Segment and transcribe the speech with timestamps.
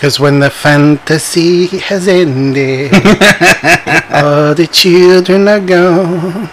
[0.00, 2.90] Cause when the fantasy has ended,
[4.10, 6.48] all the children are gone.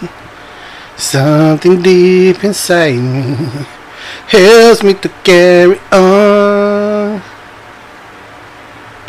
[0.98, 3.36] Something deep inside me
[4.26, 7.22] helps me to carry on.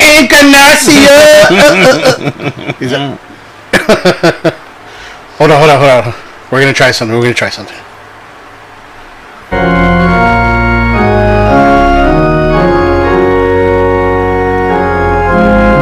[2.80, 3.18] Is that-
[5.36, 6.14] hold on, hold on, hold on.
[6.50, 7.14] We're gonna try something.
[7.14, 7.76] We're gonna try something.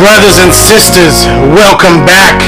[0.09, 2.41] Brothers and sisters, welcome back.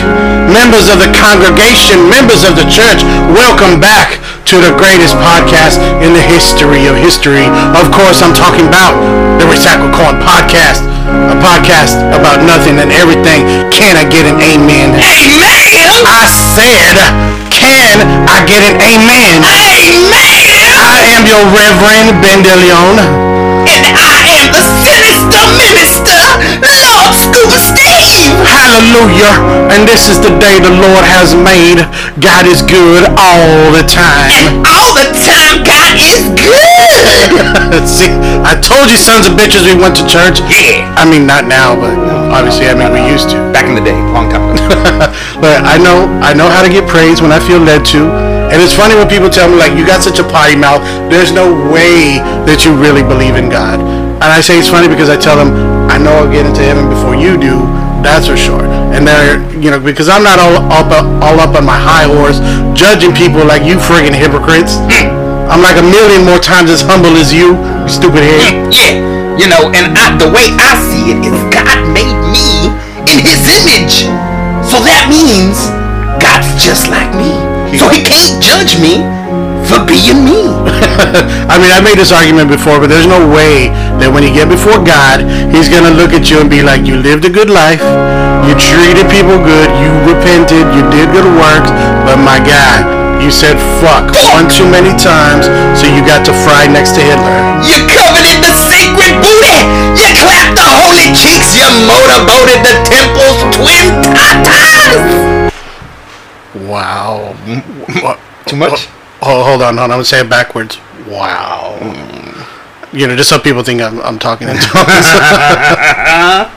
[0.48, 3.04] Members of the congregation, members of the church,
[3.36, 4.16] welcome back
[4.48, 7.44] to the greatest podcast in the history of history.
[7.76, 8.96] Of course, I'm talking about
[9.36, 13.44] the Recycle Corn Podcast, a podcast about nothing and everything.
[13.68, 14.96] Can I get an amen?
[14.96, 15.84] Amen!
[16.08, 16.96] I said,
[17.52, 19.44] can I get an amen?
[19.44, 20.64] Amen!
[20.80, 23.28] I am your Reverend Ben De Leon.
[23.60, 25.79] And I am the sinister minister,
[27.14, 28.30] Scuba Steve!
[28.46, 29.34] Hallelujah.
[29.74, 31.82] And this is the day the Lord has made.
[32.22, 34.30] God is good all the time.
[34.30, 37.82] And all the time, God is good!
[37.86, 38.10] See,
[38.42, 40.42] I told you sons of bitches we went to church.
[40.50, 40.86] Yeah.
[40.98, 41.94] I mean, not now, but
[42.30, 43.38] obviously, I mean, we used to.
[43.50, 44.58] Back in the day, long time ago.
[45.42, 48.10] but I know, I know how to get praise when I feel led to.
[48.50, 50.82] And it's funny when people tell me, like, you got such a potty mouth.
[51.06, 52.18] There's no way
[52.50, 53.78] that you really believe in God.
[53.78, 56.86] And I say it's funny because I tell them, I know I'll get into heaven
[56.86, 57.66] before you do.
[57.98, 58.62] That's for sure.
[58.94, 60.86] And they're, you know, because I'm not all up,
[61.18, 62.38] all up on my high horse
[62.78, 64.78] judging people like you friggin' hypocrites.
[64.86, 65.10] Hmm.
[65.50, 68.54] I'm like a million more times as humble as you, you stupid head.
[68.54, 68.94] Hmm, yeah,
[69.34, 72.70] you know, and I, the way I see it is God made me
[73.10, 74.06] in His image.
[74.62, 75.58] So that means
[76.22, 77.34] God's just like me.
[77.74, 79.02] So He can't judge me
[79.70, 80.50] for being me.
[81.46, 83.70] I mean, I made this argument before, but there's no way
[84.02, 85.22] that when you get before God,
[85.54, 87.78] He's gonna look at you and be like, "You lived a good life,
[88.42, 91.70] you treated people good, you repented, you did good works,
[92.02, 92.82] but my God,
[93.22, 95.46] you said fuck one too many times,
[95.78, 97.30] so you got to fry next to Hitler."
[97.62, 99.58] You coveted the sacred booty.
[99.94, 101.54] You clapped the holy cheeks.
[101.54, 103.86] You motorboated the temple's twin
[104.18, 105.52] tatas.
[106.66, 107.36] Wow.
[108.46, 108.88] Too much?
[108.90, 108.99] Oh.
[109.22, 109.90] Oh, hold on, hold on.
[109.90, 110.78] I'm gonna say it backwards.
[111.06, 111.76] Wow.
[112.92, 114.72] You know, just so people think I'm, I'm talking in tongues.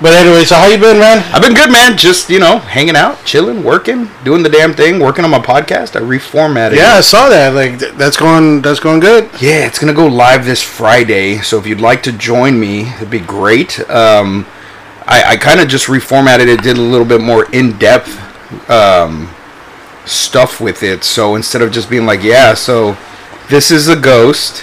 [0.00, 1.22] but anyway, so how you been, man?
[1.32, 1.96] I've been good, man.
[1.96, 5.94] Just, you know, hanging out, chilling, working, doing the damn thing, working on my podcast.
[5.94, 7.54] I reformatted Yeah, I saw that.
[7.54, 9.30] Like th- that's going that's going good.
[9.40, 11.38] Yeah, it's going to go live this Friday.
[11.38, 13.78] So if you'd like to join me, it'd be great.
[13.88, 14.46] Um,
[15.06, 18.18] I, I kind of just reformatted it, did a little bit more in depth
[18.68, 19.28] um,
[20.04, 21.04] stuff with it.
[21.04, 22.96] So instead of just being like, yeah, so
[23.48, 24.60] this is a ghost.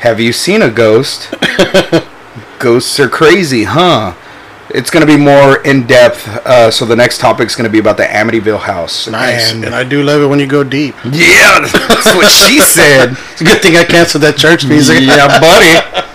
[0.00, 1.32] Have you seen a ghost?
[2.58, 4.14] Ghosts are crazy, huh?
[4.68, 6.28] It's going to be more in depth.
[6.28, 9.08] Uh, so the next topic is going to be about the Amityville house.
[9.08, 9.52] Nice.
[9.52, 10.94] And- And I do love it when you go deep.
[11.04, 13.16] yeah, that's what she said.
[13.32, 15.00] It's a good thing I canceled that church music.
[15.00, 16.06] yeah, buddy.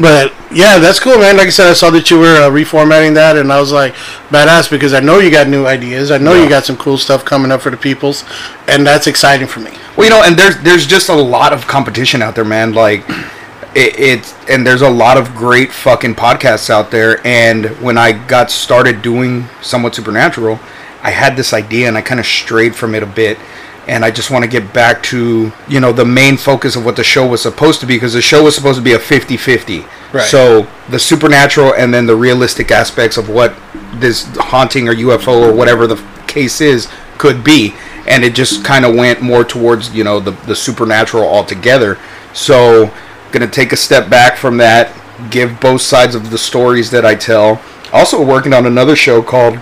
[0.00, 1.36] But yeah, that's cool, man.
[1.38, 3.94] Like I said, I saw that you were uh, reformatting that, and I was like,
[4.28, 6.10] badass, because I know you got new ideas.
[6.10, 8.24] I know you got some cool stuff coming up for the peoples,
[8.68, 9.72] and that's exciting for me.
[9.96, 12.74] Well, you know, and there's there's just a lot of competition out there, man.
[12.74, 13.08] Like
[13.74, 17.26] it, it's and there's a lot of great fucking podcasts out there.
[17.26, 20.60] And when I got started doing somewhat supernatural,
[21.02, 23.38] I had this idea, and I kind of strayed from it a bit.
[23.88, 26.96] And I just want to get back to, you know, the main focus of what
[26.96, 29.86] the show was supposed to be because the show was supposed to be a 50-50.
[30.12, 30.24] Right.
[30.24, 33.54] So the supernatural and then the realistic aspects of what
[33.94, 37.74] this haunting or UFO or whatever the case is could be.
[38.08, 41.98] And it just kind of went more towards, you know, the, the supernatural altogether.
[42.32, 42.92] So,
[43.32, 44.92] gonna take a step back from that,
[45.30, 47.60] give both sides of the stories that I tell.
[47.92, 49.60] Also, working on another show called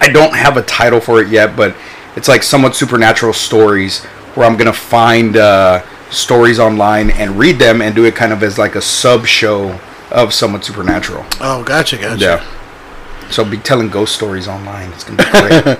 [0.00, 1.76] I don't have a title for it yet, but
[2.18, 4.04] it's like somewhat supernatural stories
[4.34, 8.42] where I'm gonna find uh, stories online and read them and do it kind of
[8.42, 9.78] as like a sub show
[10.10, 11.24] of somewhat supernatural.
[11.40, 12.20] Oh, gotcha, gotcha.
[12.20, 13.30] Yeah.
[13.30, 14.90] So I'll be telling ghost stories online.
[14.90, 15.78] It's gonna be great.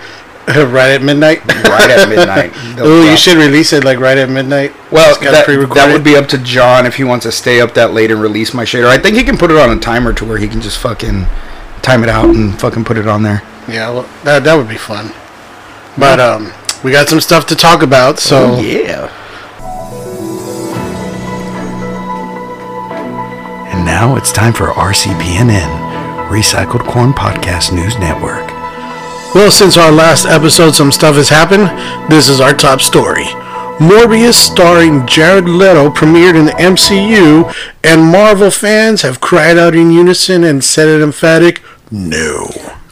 [0.73, 1.45] right at midnight.
[1.65, 2.53] right at midnight.
[2.77, 4.73] They'll Oh, you should release it like right at midnight.
[4.93, 7.61] Well, It's got that, that would be up to John if he wants to stay
[7.61, 8.87] up that late and release my shader.
[8.87, 11.27] I think he can put it on a timer to where he can just fucking
[11.83, 13.43] time it out and fucking put it on there.
[13.67, 15.13] Yeah, well, that that would be fun.
[15.99, 16.53] But um,
[16.85, 19.15] we got some stuff to talk about, so Oh, yeah.
[23.73, 28.47] And now it's time for RCPNN, Recycled Corn Podcast News Network.
[29.35, 31.69] Well, since our last episode, some stuff has happened.
[32.11, 33.25] This is our top story.
[33.79, 37.53] Morbius, starring Jared Leto, premiered in the MCU,
[37.85, 42.47] and Marvel fans have cried out in unison and said an emphatic no.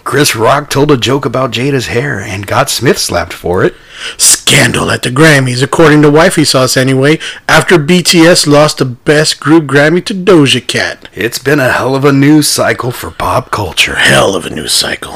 [0.07, 3.75] Chris Rock told a joke about Jada's hair and got Smith slapped for it.
[4.17, 7.19] Scandal at the Grammys, according to Wifey Sauce anyway,
[7.49, 11.09] after BTS lost the Best Group Grammy to Doja Cat.
[11.13, 13.97] It's been a hell of a news cycle for pop culture.
[13.97, 15.13] Hell of a news cycle.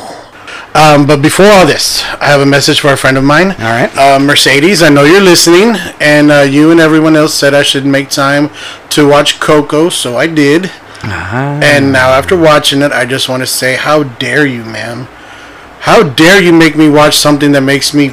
[0.74, 3.52] Um, but before all this, I have a message for a friend of mine.
[3.52, 3.96] All right.
[3.96, 7.86] Uh, Mercedes, I know you're listening, and uh, you and everyone else said I should
[7.86, 8.50] make time
[8.90, 10.68] to watch Coco, so I did.
[11.02, 15.04] And now, after watching it, I just want to say, how dare you, ma'am?
[15.80, 18.10] How dare you make me watch something that makes me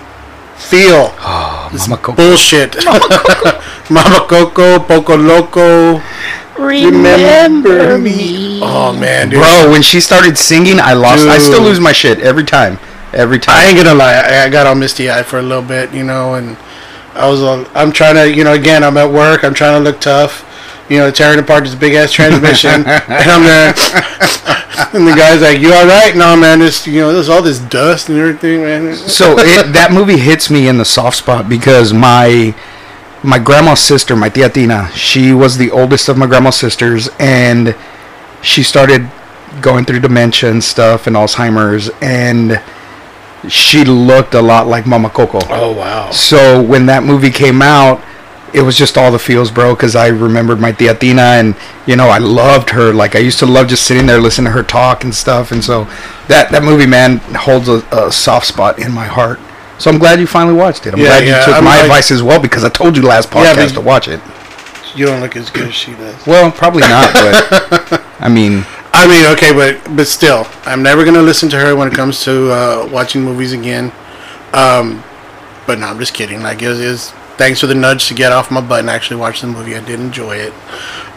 [0.56, 2.16] feel Oh, Mama Coco.
[2.16, 2.76] bullshit?
[3.90, 6.02] Mama Coco, Poco Loco.
[6.58, 8.60] Remember me.
[8.64, 9.40] Oh man, dude.
[9.40, 11.28] Bro, when she started singing, I lost.
[11.28, 12.80] I still lose my shit every time.
[13.14, 13.56] Every time.
[13.58, 16.04] I ain't gonna lie, I, I got all misty eyed for a little bit, you
[16.04, 16.58] know, and
[17.14, 19.90] I was, all, I'm trying to, you know, again, I'm at work, I'm trying to
[19.90, 20.44] look tough,
[20.90, 23.74] you know, tearing apart this big ass transmission, and I'm there,
[24.94, 27.60] and the guy's like, "You all right?" No, man, this, you know, there's all this
[27.60, 28.96] dust and everything, man.
[28.96, 32.56] so it, that movie hits me in the soft spot because my
[33.24, 37.76] my grandma's sister, my tia Tina, she was the oldest of my grandma's sisters, and
[38.42, 39.10] she started
[39.62, 42.62] going through dementia and stuff and Alzheimer's, and
[43.50, 45.40] she looked a lot like Mama Coco.
[45.50, 46.12] Oh wow.
[46.12, 48.02] So when that movie came out,
[48.54, 49.76] it was just all the feels, bro.
[49.76, 51.56] Because I remembered my tia Tina, and
[51.86, 52.94] you know I loved her.
[52.94, 55.52] Like I used to love just sitting there listening to her talk and stuff.
[55.52, 55.86] And so
[56.28, 59.40] that that movie, man, holds a, a soft spot in my heart.
[59.80, 60.94] So I'm glad you finally watched it.
[60.94, 62.96] I'm Yeah, glad yeah, you took I'm my like- advice as well because I told
[62.98, 64.20] you last Yeah, podcast but- to watch it.
[64.96, 66.26] You don't look as good as she does.
[66.26, 71.22] Well, probably not, but I mean, I mean, okay, but but still, I'm never gonna
[71.22, 73.92] listen to her when it comes to uh, watching movies again.
[74.54, 75.04] Um,
[75.68, 76.42] but no, I'm just kidding.
[76.42, 78.90] Like it was, it was- thanks for the nudge to get off my butt and
[78.90, 79.76] actually watch the movie.
[79.76, 80.54] I did enjoy it.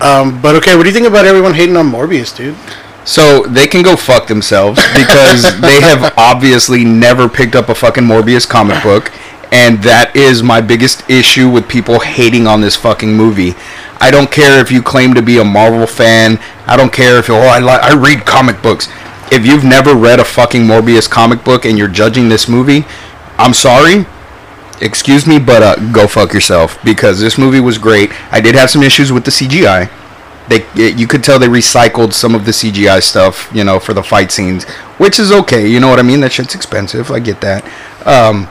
[0.00, 2.56] Um, but okay, what do you think about everyone hating on Morbius, dude?
[3.05, 8.05] So they can go fuck themselves because they have obviously never picked up a fucking
[8.05, 9.11] Morbius comic book,
[9.52, 13.55] and that is my biggest issue with people hating on this fucking movie.
[14.00, 16.38] I don't care if you claim to be a Marvel fan.
[16.67, 18.88] I don't care if oh I li- I read comic books.
[19.32, 22.84] If you've never read a fucking Morbius comic book and you're judging this movie,
[23.38, 24.06] I'm sorry.
[24.81, 28.11] Excuse me, but uh, go fuck yourself because this movie was great.
[28.32, 29.91] I did have some issues with the CGI
[30.50, 34.03] they you could tell they recycled some of the CGI stuff, you know, for the
[34.03, 34.65] fight scenes,
[34.99, 35.67] which is okay.
[35.67, 36.21] You know what I mean?
[36.21, 37.11] That shit's expensive.
[37.11, 37.65] I get that.
[38.06, 38.49] Um,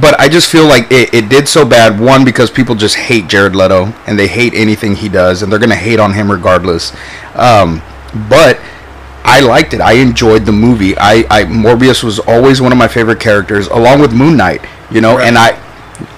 [0.00, 2.00] but I just feel like it, it did so bad.
[2.00, 5.58] One because people just hate Jared Leto and they hate anything he does, and they're
[5.58, 6.94] gonna hate on him regardless.
[7.34, 7.82] Um,
[8.28, 8.60] but
[9.24, 9.80] I liked it.
[9.80, 10.96] I enjoyed the movie.
[10.96, 14.64] I, I Morbius was always one of my favorite characters, along with Moon Knight.
[14.94, 15.26] You know, Right.
[15.26, 15.58] and I,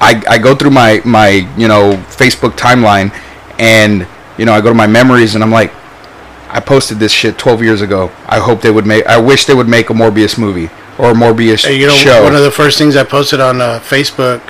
[0.00, 3.10] I I go through my my you know Facebook timeline,
[3.58, 4.06] and
[4.38, 5.72] you know I go to my memories, and I'm like,
[6.48, 8.10] I posted this shit 12 years ago.
[8.26, 9.04] I hope they would make.
[9.06, 12.22] I wish they would make a Morbius movie or a Morbius Hey, you know, show.
[12.22, 14.40] one of the first things I posted on uh, Facebook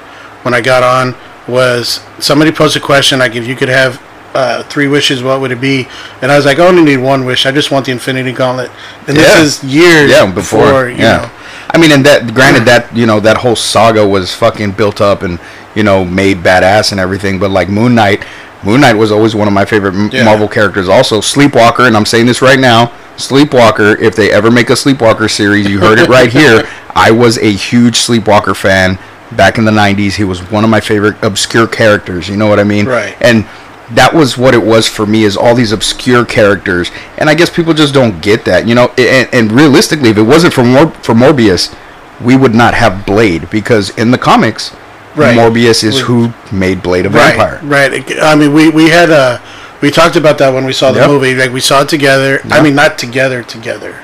[0.45, 1.15] when I got on
[1.49, 4.01] was somebody posted a question like, if you could have
[4.35, 5.89] uh, three wishes, what would it be?
[6.23, 7.47] And I was like, I only need one wish.
[7.47, 8.71] I just want the Infinity Gauntlet.
[9.09, 9.23] And Yeah.
[9.23, 11.17] this is years yeah, before, before, you yeah.
[11.23, 11.31] know.
[11.71, 15.23] I mean, and that granted that you know that whole saga was fucking built up
[15.23, 15.39] and
[15.75, 18.25] you know made badass and everything, but like Moon Knight,
[18.63, 20.25] Moon Knight was always one of my favorite Yeah.
[20.25, 20.89] Marvel characters.
[20.89, 23.99] Also, Sleepwalker, and I'm saying this right now, Sleepwalker.
[24.01, 26.69] If they ever make a Sleepwalker series, you heard it right here.
[26.95, 28.99] I was a huge Sleepwalker fan
[29.33, 30.15] back in the '90s.
[30.15, 32.29] He was one of my favorite obscure characters.
[32.29, 32.87] You know what I mean?
[32.87, 33.17] Right.
[33.21, 33.45] And
[33.93, 37.49] that was what it was for me is all these obscure characters and i guess
[37.49, 40.91] people just don't get that you know and, and realistically if it wasn't for Mor-
[41.03, 41.73] for morbius
[42.21, 44.75] we would not have blade because in the comics
[45.15, 45.35] Right.
[45.37, 48.23] morbius is We- who made blade a Right, vampire right.
[48.23, 49.41] I mean, we, we had a
[49.81, 51.09] we talked about that when we saw the Yep.
[51.11, 51.35] movie.
[51.35, 52.41] Like we saw it together.
[52.51, 54.01] I mean, not together, together.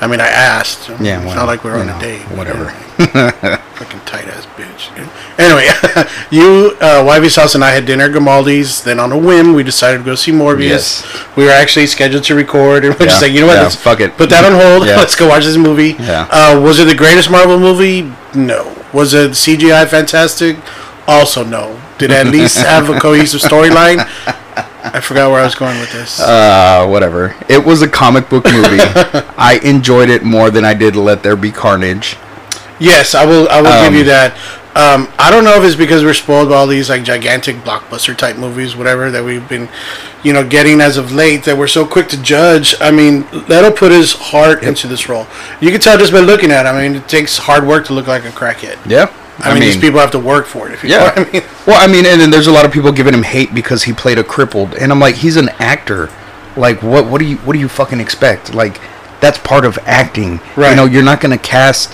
[0.00, 0.88] I mean, I asked.
[1.00, 2.22] Yeah, it's not like we're on know, a date.
[2.30, 2.72] whatever.
[3.74, 4.90] Fucking tight ass bitch.
[5.38, 5.66] Anyway,
[6.30, 8.82] you, uh, Wifey's house, and I had dinner at Grimaldi's.
[8.84, 10.68] Then on a whim, we decided to go see Morbius.
[10.68, 11.26] Yes.
[11.36, 13.54] We were actually scheduled to record, and we're just Yeah, like, you know what?
[13.56, 14.16] yeah, let's fuck it.
[14.16, 14.86] Put that on hold.
[14.86, 14.96] Yeah.
[15.04, 15.96] Let's go watch this movie.
[15.98, 16.28] Yeah.
[16.30, 18.12] Uh, was it the greatest Marvel movie?
[18.34, 18.74] No.
[18.92, 20.56] Was it CGI fantastic?
[21.08, 21.80] Also no.
[21.98, 23.98] Did it at least have a cohesive storyline?
[24.86, 26.20] I forgot where I was going with this.
[26.20, 28.78] uh whatever it was a comic book movie
[29.38, 32.16] i enjoyed it more than i did let there be carnage
[32.78, 33.48] Yes, I will.
[33.48, 34.36] I will give Um, you that.
[34.76, 38.16] Um, I don't know if it's because we're spoiled by all these like gigantic blockbuster
[38.16, 39.68] type movies, whatever that we've been,
[40.24, 41.44] you know, getting as of late.
[41.44, 42.74] That we're so quick to judge.
[42.80, 45.28] I mean, Leto put his heart into this role.
[45.60, 46.66] You can tell just by looking at.
[46.66, 46.74] him.
[46.74, 48.78] I mean, it takes hard work to look like a crackhead.
[48.90, 50.74] yeah I, mean, these people have to work for it.
[50.74, 51.14] If you know Yeah.
[51.20, 51.42] what I mean.
[51.66, 53.92] Well, I mean, and then there's a lot of people giving him hate because he
[53.92, 56.10] played a crippled, and I'm like, he's an actor.
[56.56, 57.06] Like, what?
[57.06, 57.36] What do you?
[57.38, 58.52] What do you fucking expect?
[58.54, 58.80] Like,
[59.20, 60.40] that's part of acting.
[60.56, 60.70] Right.
[60.70, 61.92] You know, you're not gonna cast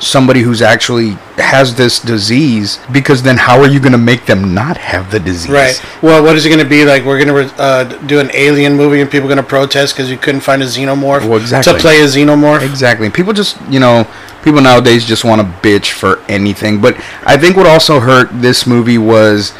[0.00, 4.76] somebody who's actually has this disease because then how are you gonna make them not
[4.76, 5.50] have the disease?
[5.50, 5.80] Right.
[6.02, 7.04] Well, what is it going to be like?
[7.04, 10.10] We're going to uh, do an alien movie, and people are going to protest because
[10.10, 11.74] you couldn't find a xenomorph Well, exactly.
[11.74, 12.68] to play a xenomorph.
[12.68, 13.10] Exactly.
[13.10, 14.08] People just, you know,
[14.42, 16.80] people nowadays just want to bitch for anything.
[16.80, 19.52] But I think what also hurt this movie was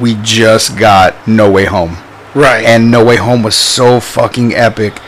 [0.00, 1.96] we just got No Way Home.
[2.34, 2.64] Right.
[2.64, 5.00] And No Way Home was so fucking epic.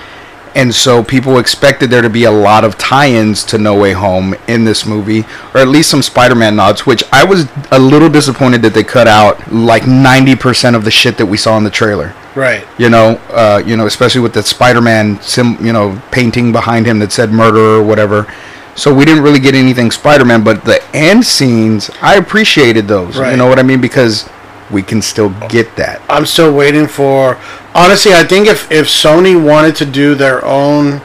[0.55, 4.35] And so people expected there to be a lot of tie-ins to No Way Home
[4.47, 8.63] in this movie, or at least some Spider-Man nods, which I was a little disappointed
[8.63, 12.15] that they cut out like 90% of the shit that we saw in the trailer
[12.35, 12.67] right.
[12.79, 16.99] you know, uh, you know, especially with the Spider-Man sim, you know, painting behind him
[17.01, 18.33] that said murder or whatever.
[18.75, 23.19] So we didn't really get anything Spider-Man, but the end scenes, I appreciated those.
[23.19, 23.33] Right.
[23.33, 23.81] You know what I mean?
[23.81, 24.29] Because
[24.71, 26.01] we can still get that.
[26.09, 27.39] I'm still waiting for.
[27.75, 31.01] Honestly, I think if if Sony wanted to do their own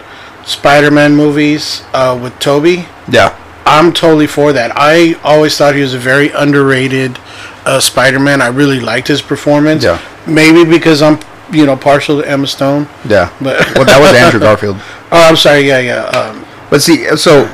[0.45, 3.35] Spider-Man movies uh, with Tobey, Yeah.
[3.65, 4.71] I'm totally for that.
[4.75, 7.19] I always thought he was a very underrated
[7.65, 8.41] uh, Spider-Man.
[8.41, 9.83] I really liked his performance.
[9.83, 9.99] Yeah.
[10.25, 11.19] Maybe because I'm,
[11.51, 12.87] you know, partial to Emma Stone.
[13.07, 13.29] Yeah.
[13.41, 14.77] But- well, that was Andrew Garfield.
[15.11, 15.67] Oh, I'm sorry.
[15.67, 16.03] Yeah, yeah.
[16.05, 17.49] Um, But see, so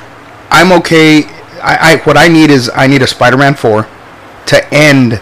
[0.52, 1.24] I'm okay.
[1.62, 3.88] I, I what I need is I need a Spider-Man four
[4.48, 5.20] to end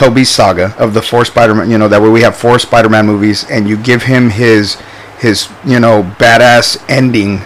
[0.00, 1.70] Tobey's saga of the four Spider-Man.
[1.70, 4.76] You know that way we have four Spider-Man movies, and you give him his
[5.18, 7.42] his you know badass ending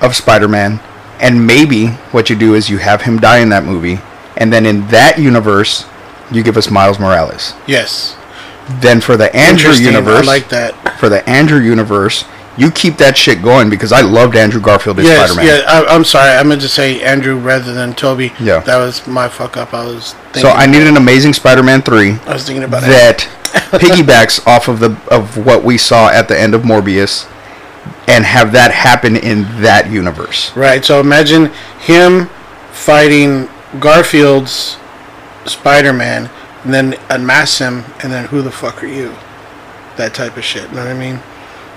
[0.00, 0.78] of Spider-Man,
[1.18, 3.98] and maybe what you do is you have him die in that movie,
[4.36, 5.84] and then in that universe
[6.30, 7.54] you give us Miles Morales.
[7.66, 8.16] yes.
[8.80, 11.00] Then for the Andrew universe, I like that.
[11.00, 12.24] for the Andrew universe,
[12.60, 15.60] you keep that shit going because I loved Andrew Garfield as Yes, Spider-Man.
[15.60, 15.64] yeah.
[15.66, 16.30] I, I'm sorry.
[16.36, 18.32] I meant to say Andrew rather than Tobey.
[18.38, 18.60] Yeah.
[18.60, 19.72] That was my fuck up.
[19.72, 20.12] I was.
[20.12, 23.20] Thinking So I need an Amazing Spider-Man three I was thinking about that
[23.72, 27.26] piggybacks off of the of what we saw at the end of Morbius,
[28.06, 30.54] and have that happen in that universe.
[30.54, 30.84] Right.
[30.84, 31.46] So imagine
[31.80, 32.26] him
[32.72, 33.48] fighting
[33.80, 34.76] Garfield's
[35.46, 36.28] Spider-Man,
[36.64, 39.14] and then unmask him, and then who the fuck are you?
[39.96, 40.68] That type of shit.
[40.68, 41.20] You know what I mean?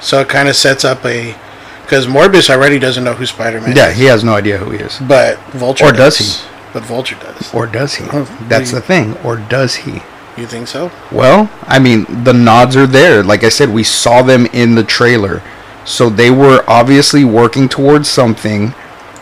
[0.03, 1.35] So it kind of sets up a
[1.81, 3.77] because Morbius already doesn't know who Spider-Man is.
[3.77, 3.97] Yeah, is.
[3.97, 6.47] he has no idea who he is, But Vulture Or does he?
[6.73, 7.53] But Vulture does.
[7.53, 8.05] or does he?
[8.11, 10.01] Oh, That's you- the thing, or does he?
[10.37, 10.89] You think so?
[11.11, 13.21] Well, I mean, the nods are there.
[13.21, 15.43] Like I said, we saw them in the trailer.
[15.85, 18.73] So they were obviously working towards something.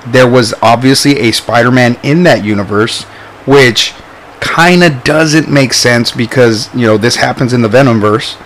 [0.07, 3.03] There was obviously a Spider Man in that universe,
[3.45, 3.93] which
[4.39, 8.37] kind of doesn't make sense because, you know, this happens in the Venomverse.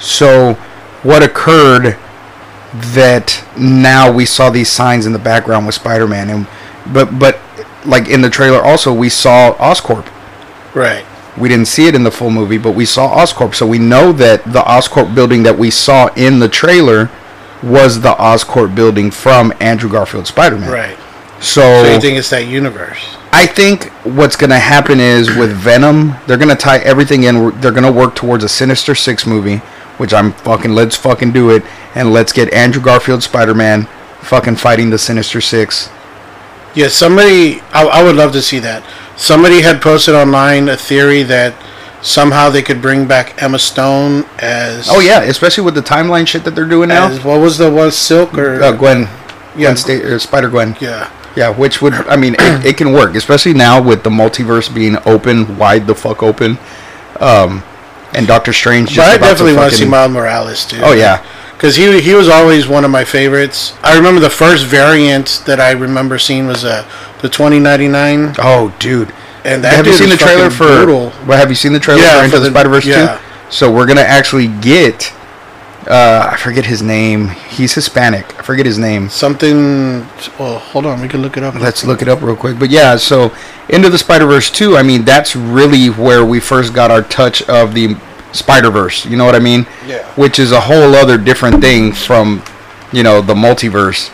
[0.00, 0.56] So
[1.04, 1.96] what occurred
[2.92, 6.46] that now we saw these signs in the background with Spider Man and
[6.92, 7.38] but but
[7.86, 10.06] like in the trailer also we saw Oscorp
[10.74, 11.04] Right.
[11.38, 14.10] we didn't see it in the full movie, but we saw Oscorp, so we know
[14.12, 17.10] that the Oscorp building that we saw in the trailer
[17.62, 20.68] was the Oscorp building from Andrew Garfield Spider-Man.
[20.70, 20.98] Right.
[21.40, 23.16] So, So you think it's that universe?
[23.32, 27.50] I think what's going to happen is with Venom, they're going to tie everything in.
[27.60, 29.60] They're going to work towards a Sinister Six movie,
[29.98, 31.62] which I'm fucking let's fucking do it,
[31.94, 33.86] and let's get Andrew Garfield Spider-Man
[34.20, 35.88] fucking fighting the Sinister Six.
[36.74, 38.82] Yeah, somebody, I, I would love to see that.
[39.16, 41.54] Somebody had posted online a theory that
[42.02, 44.88] somehow they could bring back Emma Stone as.
[44.90, 47.06] Oh yeah, especially with the timeline shit that they're doing now.
[47.08, 47.90] As, what was the one?
[47.92, 48.60] Silk or.
[48.62, 49.02] Uh, Gwen,
[49.56, 49.56] Yeah.
[49.56, 50.76] Gwen Sta- or Spider Gwen.
[50.80, 51.10] yeah.
[51.36, 54.96] Yeah, which would I mean it, it can work, especially now with the multiverse being
[55.04, 56.58] open, wide the fuck open,
[57.18, 57.62] um,
[58.14, 60.80] and Doctor Strange just But I definitely want to see Miles Morales too.
[60.82, 63.74] Oh yeah, Because he, he was always one of my favorites.
[63.82, 66.88] I remember the first variant that I remember seeing was uh,
[67.22, 68.34] the 2099.
[68.38, 69.12] oh dude.
[69.44, 70.64] And that have you seen the trailer for?
[70.66, 71.12] brutal.
[71.26, 73.18] Well, have you seen the trailer Yeah, for Into the, the- Spider Verse yeah.
[73.18, 73.50] two?
[73.50, 75.12] So we're gonna actually get.
[75.86, 77.28] Uh, I forget his name.
[77.28, 78.38] He's Hispanic.
[78.38, 79.10] I forget his name.
[79.10, 80.00] Something.
[80.38, 81.00] Well, hold on.
[81.00, 81.54] We can look it up.
[81.54, 82.58] Let's look it up real quick.
[82.58, 83.34] But yeah, so
[83.68, 87.42] Into the Spider Verse 2, I mean, that's really where we first got our touch
[87.48, 87.96] of the
[88.32, 89.04] Spider Verse.
[89.04, 89.66] You know what I mean?
[89.86, 90.10] Yeah.
[90.14, 92.42] Which is a whole other different thing from,
[92.92, 94.12] you know, the multiverse.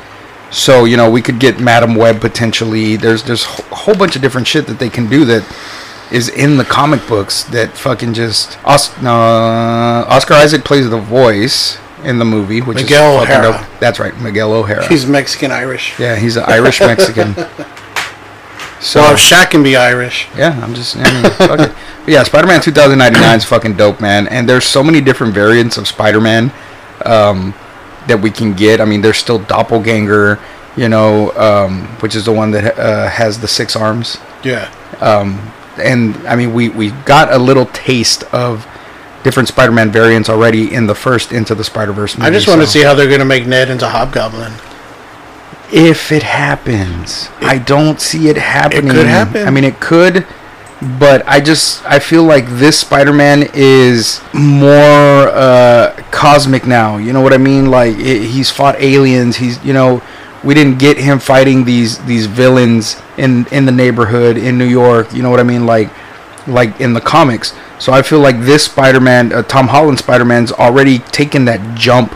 [0.50, 2.96] So, you know, we could get Madam Web potentially.
[2.96, 5.44] There's there's a whole bunch of different shit that they can do that
[6.12, 11.78] is in the comic books that fucking just Os- uh, Oscar Isaac plays the voice
[12.04, 13.58] in the movie, which Miguel is fucking O'Hara.
[13.68, 13.78] dope.
[13.80, 14.86] That's right, Miguel O'Hara.
[14.88, 15.98] He's Mexican Irish.
[15.98, 17.34] Yeah, he's an Irish Mexican.
[18.80, 20.26] So Well, if Shaq can be Irish.
[20.36, 21.72] yeah, I'm just I mean, fuck it.
[22.04, 24.26] But yeah, Spider-Man 2099 is fucking dope, man.
[24.28, 26.50] And there's so many different variants of Spider-Man
[27.04, 27.52] um,
[28.06, 28.80] that we can get.
[28.80, 30.38] I mean, there's still Doppelganger.
[30.76, 34.16] You know, um, which is the one that uh, has the six arms.
[34.42, 34.72] Yeah.
[35.00, 35.38] Um,
[35.80, 38.66] and I mean, we we got a little taste of
[39.22, 42.26] different Spider-Man variants already in the first Into the Spider-Verse movie.
[42.26, 44.52] I just want to see how they're gonna make Ned into Hobgoblin.
[45.72, 47.28] if it happens.
[47.40, 48.88] I don't see it happening.
[48.88, 49.46] It could happen.
[49.46, 50.26] I mean, it could,
[50.98, 56.96] but I just I feel like this Spider-Man is more uh, cosmic now.
[56.96, 57.66] You know what I mean?
[57.70, 59.36] Like i he's fought aliens.
[59.36, 60.02] He's you know
[60.44, 65.12] we didn't get him fighting these these villains in in the neighborhood in New York.
[65.12, 65.66] You know what I mean?
[65.66, 65.90] Like
[66.46, 67.52] like in the comics.
[67.78, 72.14] So I feel like this Spider-Man, uh, Tom Holland Spider-Man's already taken that jump,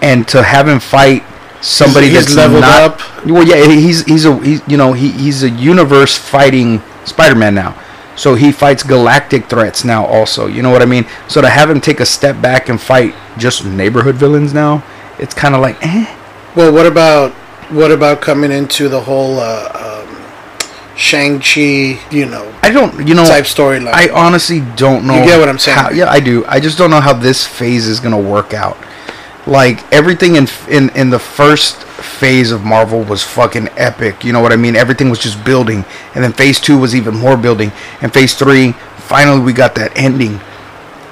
[0.00, 1.22] and to have him fight
[1.60, 3.24] somebody He's- he's that's leveled not, up.
[3.26, 7.74] Well, yeah, he's he's a he's, you know he, he's a universe fighting Spider-Man now.
[8.16, 10.46] So he fights galactic threats now also.
[10.46, 11.06] You know what I mean?
[11.28, 14.82] So to have him take a step back and fight just neighborhood villains now,
[15.20, 16.06] it's kind of like eh.
[16.56, 17.32] Well, what about
[17.70, 21.98] what about coming into the whole uh, um, Shang Chi?
[22.10, 23.92] You know, I don't, you know, type storyline.
[23.92, 25.18] I honestly don't know.
[25.18, 25.78] You get what I'm saying?
[25.78, 26.44] how- yeah, I do.
[26.46, 28.76] I just don't know how this phase is gonna work out.
[29.46, 34.24] Like everything in in in the first phase of Marvel was fucking epic.
[34.24, 34.76] You know what I mean?
[34.76, 35.84] Everything was just building,
[36.14, 37.72] and then phase two was even more building,
[38.02, 40.38] and phase three finally we got that ending.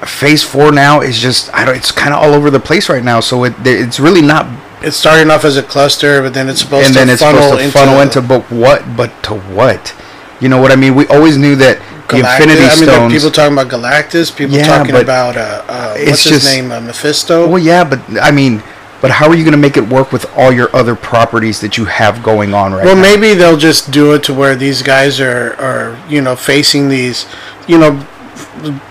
[0.04, 1.76] Phase four now is just I don't.
[1.76, 3.20] It's kind of all over the place right now.
[3.20, 4.46] So it it's really not.
[4.82, 7.42] It's starting off as a cluster, but then it's supposed And to then it's funnel
[7.42, 8.96] supposed to into, funnel into but what?
[8.96, 9.94] But to what?
[10.40, 10.94] You know what I mean?
[10.94, 11.78] We always knew that
[12.08, 12.40] the Galactus.
[12.40, 13.12] Infinity I mean, there are Stones.
[13.14, 14.36] people talking about Galactus.
[14.36, 17.48] People Yeah, talking but about uh, uh, it's what's his just- name, uh, Mephisto.
[17.48, 18.62] Well, yeah, but I mean,
[19.00, 21.76] but how are you going to make it work with all your other properties that
[21.78, 22.86] you have going on right now?
[22.94, 23.02] Well, now?
[23.02, 27.26] maybe they'll just do it to where these guys are, are you know, facing these,
[27.66, 28.06] you know,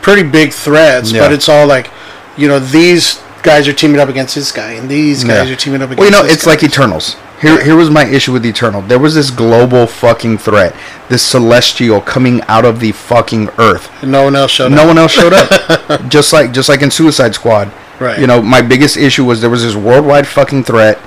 [0.01, 1.11] pretty big threats.
[1.11, 1.21] Yeah.
[1.21, 1.89] But it's all like,
[2.37, 5.53] you know, these guys are teaming up against this guy, and these guys Yeah.
[5.53, 5.99] are teaming up against.
[5.99, 6.51] Well, you know, it's guy.
[6.51, 7.15] like Eternals.
[7.41, 8.81] Here, here was my issue with Eternal.
[8.81, 10.73] There was this global fucking threat,
[11.09, 13.89] this celestial coming out of the fucking earth.
[14.01, 14.87] And no one else showed No up.
[14.87, 16.01] one else showed up.
[16.09, 17.71] just like, just like in Suicide Squad.
[17.99, 18.17] Right.
[18.19, 20.97] You know, my biggest issue was there was this worldwide fucking threat,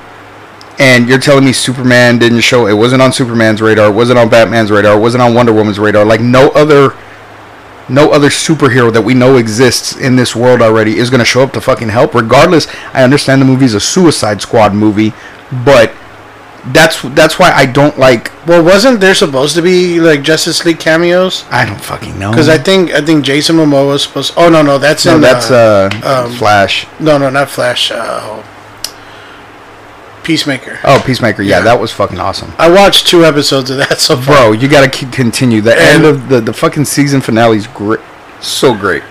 [0.78, 2.66] and you're telling me Superman didn't show.
[2.66, 3.88] It wasn't on Superman's radar.
[3.88, 4.96] It wasn't on Batman's radar.
[4.96, 6.04] It wasn't on Wonder Woman's radar.
[6.04, 6.94] Like no other,
[7.88, 11.52] no other superhero that we know exists in this world already is gonna show up
[11.52, 12.14] to fucking help.
[12.14, 15.12] Regardless, I understand the movie's a Suicide Squad movie,
[15.64, 15.92] but
[16.72, 18.30] that's that's why I don't like.
[18.46, 21.44] Well, wasn't there supposed to be like Justice League cameos?
[21.50, 22.30] I don't fucking know.
[22.30, 24.34] Because I think I think Jason Momoa was supposed.
[24.36, 25.20] Oh no, no, that's no, in.
[25.20, 26.86] that's uh, um, Flash.
[27.00, 27.90] no, no, not Flash.
[27.90, 28.42] Uh,
[30.28, 30.78] Peacemaker.
[30.84, 31.42] Oh, Peacemaker.
[31.42, 31.64] Yeah, Yeah.
[31.64, 32.52] that was fucking awesome.
[32.58, 34.36] I watched two episodes of that so far.
[34.36, 35.60] Bro, you gotta c- continue.
[35.62, 38.00] The end of the the fucking season finale is great,
[38.40, 39.02] so great.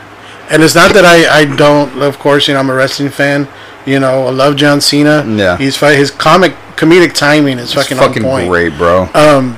[0.49, 3.47] And it's not that I, I don't, of course, you know, I'm a wrestling fan.
[3.86, 5.25] You know, I love John Cena.
[5.27, 5.58] Yeah.
[5.58, 8.49] He's fi- his comic comedic timing is It's fucking, fucking, on point.
[8.49, 9.10] great, bro.
[9.15, 9.58] Um,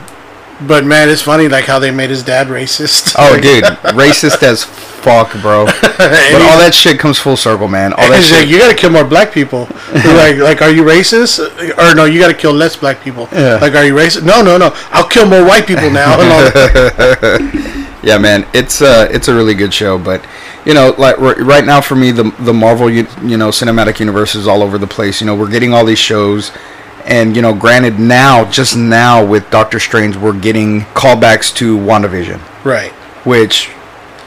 [0.62, 3.16] but man, it's funny like how they made his dad racist.
[3.20, 3.64] oh, dude,
[4.04, 4.66] racist as
[5.00, 5.66] fuck, bro.
[6.00, 7.92] But all that shit comes full circle, man.
[7.94, 8.50] All that he's like, shit.
[8.50, 9.62] you gotta kill more black people.
[9.94, 11.40] like, like, are you racist?
[11.78, 13.28] Or no, you gotta kill less black people.
[13.34, 13.56] Yeah.
[13.56, 14.24] Like, are you racist?
[14.26, 14.72] No, no, no.
[14.92, 16.20] I'll kill more white people now.
[16.20, 17.90] And all that.
[18.02, 20.26] Yeah, man, it's uh, it's a really good show, but
[20.66, 24.00] you know, like r- right now for me, the the Marvel you, you know cinematic
[24.00, 25.20] universe is all over the place.
[25.20, 26.54] You know, we're getting all these shows,
[27.06, 32.40] and you know, granted, now just now with Doctor Strange, we're getting callbacks to WandaVision.
[32.64, 32.92] right.
[33.26, 33.70] which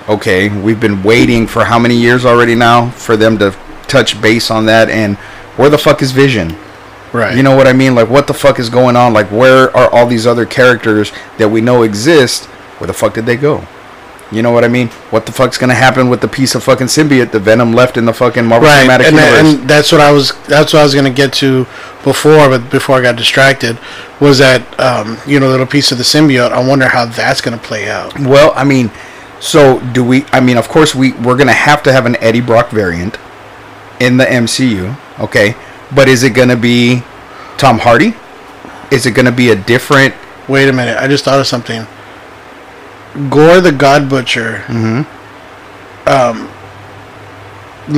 [0.09, 3.55] okay we've been waiting for how many years already now for them to
[3.93, 4.89] touch base on that?
[4.89, 5.17] And
[5.57, 6.57] where the fuck is vision?
[7.13, 7.37] Right.
[7.37, 7.95] you know what i mean?
[7.95, 9.13] Like what the fuck is going on?
[9.13, 12.47] Like where are all these other characters that we know exist?
[12.79, 13.65] Where the fuck did they go?
[14.31, 14.89] You know what i mean?
[15.11, 18.07] What the fuck's gonna happen with the piece of fucking symbiote the venom left in
[18.07, 20.83] the fucking marvel right cinematic and, universe and that's what i was that's what i
[20.83, 21.65] was going to get to
[22.03, 23.79] before but before i got distracted
[24.21, 27.57] was that um, you know little piece of the symbiote i wonder how that's going
[27.59, 28.19] to play out.
[28.21, 28.91] Well, I mean,
[29.43, 30.25] so do we?
[30.33, 33.19] I mean, of course we we're gonna have to have an Eddie Brock variant
[34.01, 35.57] in the MCU, okay?
[35.95, 37.03] But is it gonna be
[37.59, 38.15] Tom Hardy?
[38.91, 40.15] Is it gonna be a different?
[40.49, 41.87] wait a minute i just thought of something
[43.31, 45.07] Gorr the god butcher Mm-hmm.
[46.09, 46.51] um,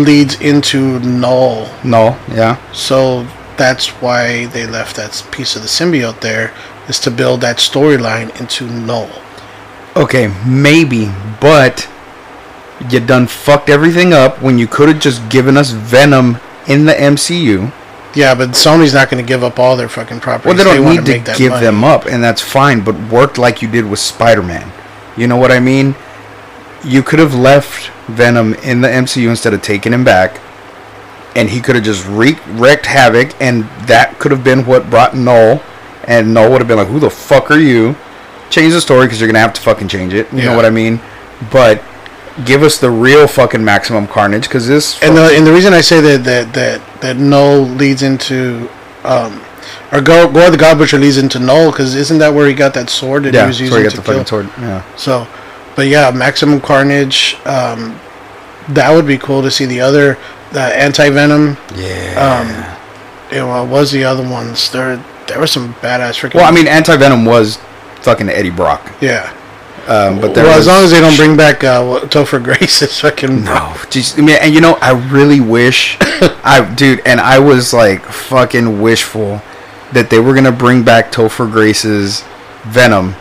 [0.04, 3.26] leads into Knull Knull, yeah, so
[3.56, 6.52] that's why they left that piece of the symbiote there
[6.86, 9.08] is to build that storyline into Knull
[9.96, 11.88] okay, maybe, but
[12.90, 16.92] you done fucked everything up when you could have just given us Venom in the
[16.92, 17.70] MCU.
[18.14, 20.84] yeah but sony's not going to give up all their fucking properties Well, they don't
[20.84, 21.64] wanna need to give money.
[21.66, 22.80] them up, and that's fine.
[22.82, 24.70] But work like you did with Spider-Man.
[25.16, 25.94] You know what I mean?
[26.84, 30.40] You could have left Venom in the MCU instead of taking him back,
[31.36, 35.16] and he could have just wreaked, wreaked havoc, and that could have been what brought
[35.16, 35.62] Knull,
[36.04, 37.96] and Knull would have been like, "Who the fuck are you?"
[38.54, 40.32] Change the story because you're gonna have to fucking change it.
[40.32, 40.44] You Yeah.
[40.50, 41.00] know what I mean?
[41.50, 41.82] But
[42.44, 45.80] give us the real fucking maximum carnage because this And the and the reason I
[45.80, 48.68] say that that that that Knull leads into,
[49.04, 49.40] um,
[49.90, 52.74] or Gorr, Gorr the God Butcher leads into Knull because isn't that where he got
[52.74, 54.14] that sword that yeah, he was using he got to the kill?
[54.14, 54.48] fucking sword.
[54.60, 54.82] Yeah.
[54.96, 55.26] So,
[55.74, 57.36] but yeah, Maximum Carnage.
[57.44, 57.98] Um,
[58.68, 60.16] that would be cool to see the other,
[60.52, 61.56] the Anti Venom.
[61.74, 62.14] Yeah.
[62.24, 62.48] Um,
[63.32, 64.70] yeah, well, was the other ones?
[64.70, 66.34] There, there were some badass freaking.
[66.36, 67.58] well, I mean, Anti Venom was
[68.04, 69.32] fucking Eddie Brock, yeah.
[69.88, 73.00] um, but well, was, as long as they don't bring back uh, Topher Grace, it's
[73.00, 73.44] fucking.
[73.44, 78.04] No, I mean, and you know, I really wish, I dude, and I was like
[78.04, 79.42] fucking wishful
[79.92, 82.22] that they were gonna bring back Topher Grace's
[82.64, 83.14] Venom,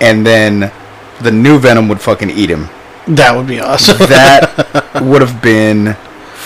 [0.00, 0.72] and then
[1.20, 2.68] the new Venom would fucking eat him.
[3.06, 3.98] That would be awesome.
[3.98, 5.96] That would have been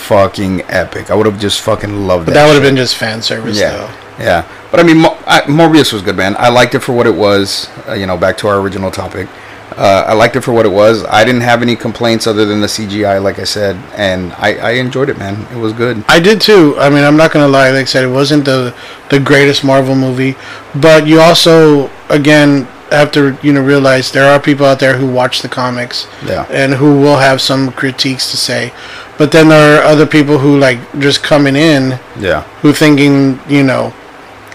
[0.05, 1.09] fucking epic.
[1.11, 2.31] I would have just fucking loved that.
[2.31, 4.23] But that would have been just fan service, yeah, though.
[4.23, 4.47] yeah.
[4.71, 6.35] But I mean, Mo- I, Morbius was good, man.
[6.37, 7.69] I liked it for what it was.
[7.87, 9.27] Uh, you know, back to our original topic.
[9.75, 11.03] Uh, I liked it for what it was.
[11.05, 14.71] I didn't have any complaints other than the CGI, like I said, and I, I
[14.73, 15.35] enjoyed it, man.
[15.51, 16.05] It was good.
[16.07, 16.75] I did too.
[16.77, 17.71] I mean, I'm not gonna lie.
[17.71, 18.73] Like I said, it wasn't the
[19.09, 20.35] the greatest Marvel movie,
[20.75, 25.07] but you also, again, have to you know realize there are people out there who
[25.11, 26.45] watch the comics, Yeah.
[26.51, 28.71] and who will have some critiques to say.
[29.17, 33.63] But then there are other people who like just coming in Yeah, who thinking, you
[33.63, 33.93] know,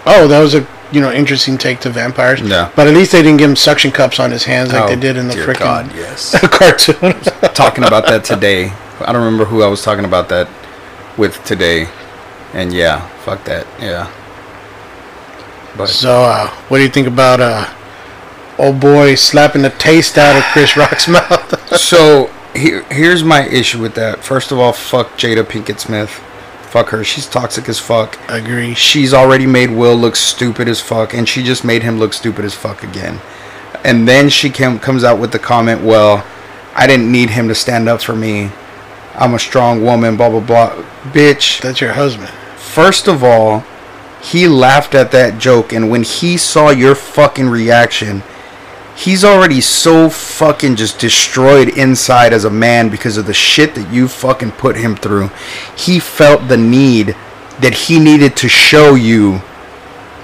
[0.05, 2.41] oh, that was a you know interesting take to vampires.
[2.41, 2.69] Yeah.
[2.75, 4.95] But at least they didn't give him suction cups on his hands like Oh, they
[4.99, 6.35] did in the dear freaking God, yes.
[6.49, 7.13] cartoon.
[7.53, 8.71] talking about that today.
[8.99, 10.47] I don't remember who I was talking about that
[11.17, 11.87] with today,
[12.53, 13.65] and yeah, fuck that.
[13.79, 14.11] Yeah.
[15.75, 17.65] But So, uh, what do you think about uh,
[18.59, 21.77] old boy slapping the taste out of Chris Rock's mouth?
[21.79, 24.23] so here, here's my issue with that.
[24.23, 26.09] First of all, fuck Jada Pinkett Smith.
[26.71, 27.03] Fuck her.
[27.03, 28.17] She's toxic as fuck.
[28.29, 28.73] I Agree.
[28.73, 32.45] She's already made Will look stupid as fuck, and she just made him look stupid
[32.45, 33.19] as fuck again.
[33.83, 36.25] And then she came, comes out with the comment, "Well,
[36.75, 38.51] I didn't need him to stand up for me.
[39.15, 40.83] I'm a strong woman." Blah blah blah.
[41.11, 41.61] Bitch.
[41.61, 42.29] That's your husband.
[42.55, 43.65] First of all,
[44.21, 48.23] he laughed at that joke, and when he saw your fucking reaction,
[49.03, 53.91] he's already so fucking just destroyed inside as a man because of the shit that
[53.93, 55.29] you fucking put him through.
[55.75, 57.15] He felt the need
[57.59, 59.41] that he needed to show you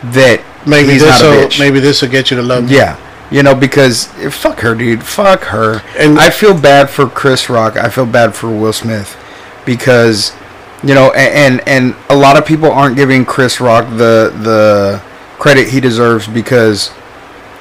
[0.04, 1.60] that Maybe he's this not a will bitch.
[1.60, 2.76] maybe this will get you to love me.
[2.76, 2.98] Yeah.
[3.32, 5.04] You know, because eh, fuck her, dude.
[5.04, 5.82] Fuck her.
[5.98, 7.76] And- And I feel bad for Chris Rock.
[7.78, 9.16] I feel bad for Will Smith
[9.66, 10.34] because
[10.84, 15.02] you know, a- and and a lot of people aren't giving Chris Rock the the
[15.40, 16.90] credit he deserves because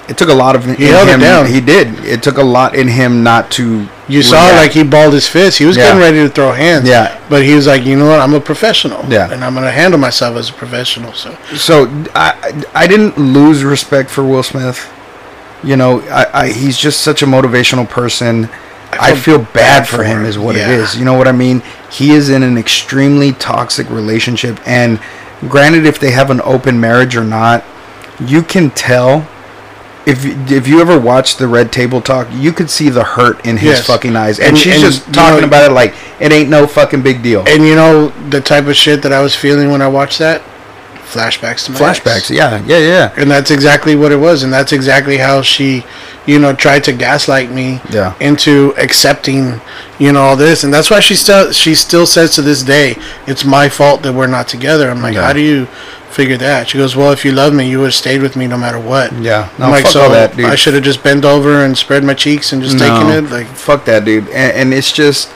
[0.08, 1.20] it took a lot of He in held it him.
[1.20, 1.46] down.
[1.46, 2.04] He did.
[2.04, 3.88] It took a lot in him not to.
[4.08, 4.56] You saw react.
[4.56, 5.58] like he balled his fist.
[5.58, 5.84] He was Yeah.
[5.86, 6.88] getting ready to throw hands.
[6.88, 7.16] Yeah.
[7.28, 8.20] But he was like, you know what?
[8.20, 9.04] I'm a professional.
[9.08, 9.30] Yeah.
[9.32, 11.12] And I'm gonna handle myself as a professional.
[11.12, 12.34] So So I
[12.74, 14.88] I didn't lose respect for Will Smith.
[15.64, 18.48] You know, I, I he's just such a motivational person.
[18.98, 20.68] I feel, bad, for him, is what yeah.
[20.70, 20.96] it is.
[20.96, 21.62] You know what I mean?
[21.90, 24.98] He is in an extremely toxic relationship, and
[25.48, 27.62] granted, if they have an open marriage or not,
[28.24, 29.26] you can tell.
[30.06, 33.56] If if you ever watch the Red Table Talk, you could see the hurt in
[33.56, 33.86] his Yes.
[33.86, 36.66] fucking eyes, and, And- she's and, just talking know- about it like it ain't no
[36.66, 37.44] fucking big deal.
[37.46, 40.42] and you know the type of shit that I was feeling when I watched that?
[41.12, 42.00] Flashbacks to my ex.
[42.00, 43.10] Flashbacks, yeah, yeah, yeah.
[43.16, 45.84] and that's exactly what it was and that's exactly how she
[46.26, 48.14] you know tried to gaslight me Yeah.
[48.18, 49.60] into accepting
[50.00, 52.96] you know all this and that's why she still she still says to this day
[53.28, 55.26] it's my fault that we're not together i'm like Yeah.
[55.26, 55.68] how do you
[56.16, 58.46] figure that she goes well if you love me you would have stayed with me
[58.46, 60.46] no matter what Yeah, no, i'm like fuck so all that, dude.
[60.46, 63.46] i should have just bent over and spread my cheeks and just taken it like
[63.66, 64.24] fuck that, dude.
[64.28, 65.28] And, and it's just,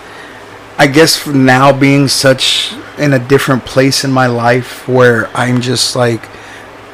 [0.79, 5.61] I guess for now being such in a different place in my life where I'm
[5.61, 6.23] just like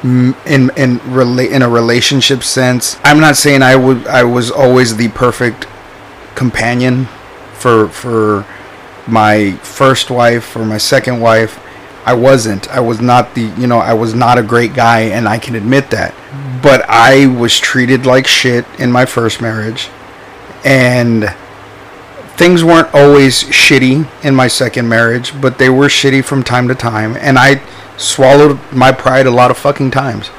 [0.03, 0.35] in
[0.75, 2.97] in rela- in a relationship sense.
[3.03, 5.65] I'm not saying I would I was always the perfect
[6.35, 7.05] companion
[7.53, 8.45] for for
[9.07, 11.53] my first wife or my second wife.
[12.07, 12.69] I wasn't.
[12.69, 15.55] I was not the, you know, I was not a great guy and I can
[15.55, 16.15] admit that.
[16.63, 19.89] But I was treated like shit in my first marriage
[20.65, 21.33] and
[22.37, 26.75] things weren't always shitty in my second marriage, but they were shitty from time to
[26.75, 27.61] time, and I
[27.97, 30.29] swallowed my pride a lot of fucking times.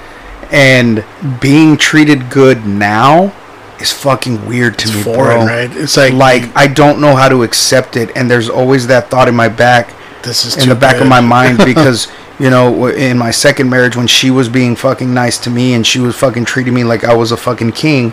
[0.50, 1.04] And
[1.40, 3.34] being treated good now
[3.80, 5.46] is fucking weird to me, foreign bro.
[5.46, 9.10] right it's like Like I don't know how to accept it, and there's always that
[9.10, 9.92] thought in my back,
[10.28, 13.96] this is in the back of my mind, because you know, in my second marriage,
[13.96, 17.02] when she was being fucking nice to me and she was fucking treating me like
[17.02, 18.12] I was a fucking king,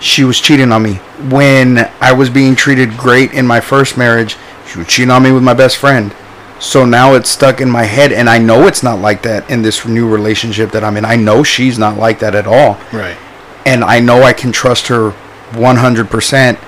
[0.00, 0.94] she was cheating on me.
[1.28, 4.36] When I was being treated great in my first marriage,
[4.68, 6.14] she was cheating on me with my best friend.
[6.60, 9.62] So now it's stuck in my head, and I know it's not like that in
[9.62, 11.04] this new relationship that I'm in.
[11.04, 12.78] I know she's not like that at all.
[12.92, 13.16] Right.
[13.66, 15.10] and I know I can trust her
[15.52, 16.58] 100%.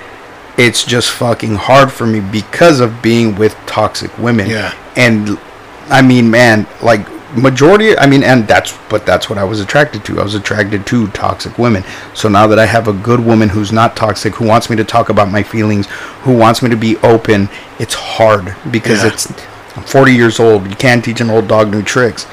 [0.59, 4.49] It's just fucking hard for me because of being with toxic women.
[4.51, 4.75] Yeah.
[4.97, 5.39] And
[5.89, 10.05] I mean, man, like majority I mean and that's but that's what I was attracted
[10.07, 10.21] to.
[10.21, 11.85] I was attracted to toxic women.
[12.15, 14.85] So now that I have a good woman who's not toxic, who wants me to
[14.85, 15.87] talk about my feelings,
[16.23, 19.13] who wants me to be open, it's hard because Yeah.
[19.13, 19.33] it's
[19.77, 20.69] I'm 40 years old.
[20.69, 22.27] You can't teach an old dog new tricks.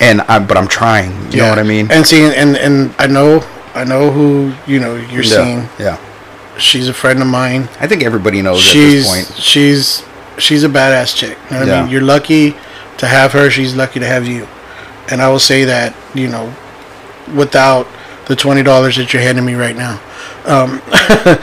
[0.00, 1.30] And I but I'm trying.
[1.30, 1.90] You know what I mean?
[1.90, 5.44] And seeing, and and I know, I know who you know you're yeah.
[5.44, 5.68] seeing.
[5.78, 6.11] Yeah.
[6.58, 7.68] She's a friend of mine.
[7.80, 9.42] I think everybody knows she's at this point.
[9.42, 10.04] she's
[10.38, 11.38] she's a badass chick.
[11.50, 11.82] You know what I Yeah.
[11.82, 11.90] mean?
[11.90, 12.54] You're lucky
[12.98, 13.50] to have her.
[13.50, 14.46] She's lucky to have you.
[15.10, 16.54] And I will say that you know,
[17.34, 17.86] without
[18.26, 20.00] the twenty dollars that you're handing me right now.
[20.44, 20.80] Um,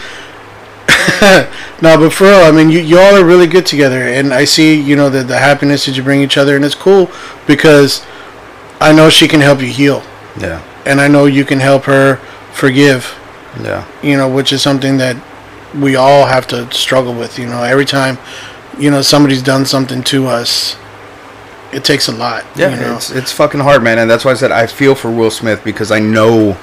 [1.82, 4.46] no, but for real, I mean, you, you all are really good together, and I
[4.46, 7.10] see you know the the happiness that you bring each other, and it's cool
[7.48, 8.06] because
[8.80, 10.04] I know she can help you heal,
[10.40, 10.62] Yeah.
[10.86, 12.18] and I know you can help her
[12.54, 13.16] forgive
[13.64, 13.86] Yeah.
[14.02, 15.16] you know, which is something that
[15.76, 17.38] we all have to struggle with.
[17.38, 18.18] You know, every time,
[18.78, 20.76] you know, somebody's done something to us,
[21.72, 22.46] it takes a lot.
[22.56, 22.96] Yeah, you know?
[22.96, 25.64] it's it's fucking hard, man, and that's why I said I feel for Will Smith
[25.64, 26.54] because I know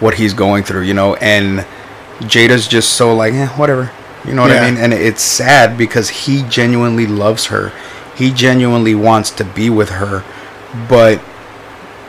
[0.00, 1.66] what he's going through, you know, and
[2.20, 3.90] Jada's just so like, eh, whatever,
[4.24, 4.62] you know what Yeah.
[4.62, 7.72] I mean, and it's sad because he genuinely loves her,
[8.16, 10.24] he genuinely wants to be with her,
[10.88, 11.20] but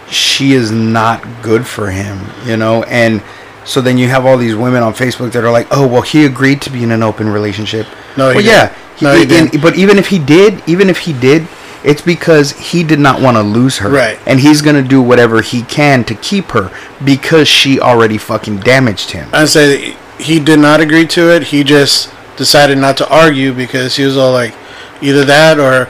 [0.10, 3.22] she is not good for him, you know, and
[3.66, 6.26] so then you have all these women on Facebook that are like, oh, well, he
[6.26, 7.88] agreed to be in an open relationship.
[8.18, 8.46] No, he well, didn't.
[8.46, 9.62] yeah, No, he and- didn't.
[9.62, 11.48] but even if he did, even if he did,
[11.84, 13.90] it's because he did not want to lose her.
[13.90, 14.18] Right.
[14.26, 16.72] And he's going to do whatever he can to keep her
[17.04, 19.30] because she already fucking damaged him.
[19.34, 21.44] I say he did not agree to it.
[21.44, 24.54] He just decided not to argue because he was all like,
[25.02, 25.88] either that or,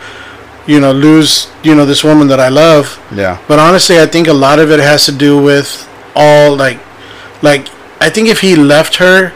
[0.68, 3.00] you know, lose, you know, this woman that I love.
[3.14, 3.42] Yeah.
[3.48, 6.80] But honestly, I think a lot of it has to do with all like,
[7.46, 7.70] like
[8.02, 9.32] I think if he left her,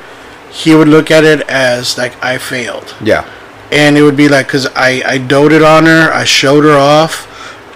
[0.51, 2.95] he would look at it as like I failed.
[3.01, 3.23] Yeah.
[3.71, 7.13] and it would be like because I, I doted on her i showed her off.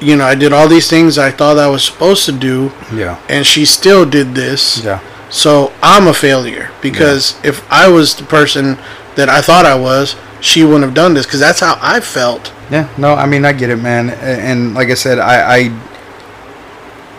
[0.02, 2.72] You know i did all these things i thought i was supposed to do.
[2.92, 3.22] Yeah.
[3.30, 4.84] and she still did this.
[4.84, 5.00] Yeah.
[5.30, 6.66] so i'm a failure.
[6.82, 8.78] Because if i was the person
[9.18, 11.26] that i thought i was she wouldn't have done this.
[11.28, 12.52] Because that's how i felt.
[12.72, 15.60] Yeah, no, I mean I get it, man, and like I said, I, I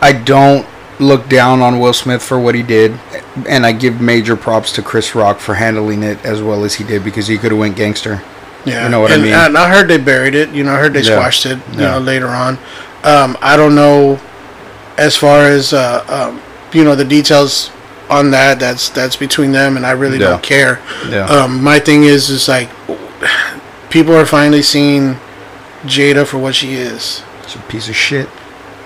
[0.09, 0.65] I don't
[0.99, 2.97] look down on Will Smith for what he did,
[3.47, 6.83] and I give major props to Chris Rock for handling it as well as he
[6.83, 8.21] did because he could have went gangster.
[8.65, 9.33] yeah You know what I mean?
[9.33, 11.15] and i heard they buried it you know i heard they Yeah.
[11.17, 11.91] squashed it you Yeah.
[11.91, 12.57] know later on
[13.03, 14.19] um, i don't know
[14.97, 16.41] as far as uh, um,
[16.73, 17.69] you know the details
[18.09, 20.29] on that that's that's between them and i really Yeah.
[20.29, 20.79] don't care
[21.09, 21.25] Yeah.
[21.27, 22.69] um, my thing is is like
[23.89, 25.17] people are finally seeing
[25.85, 28.27] Jada for what she is, It's a piece of shit.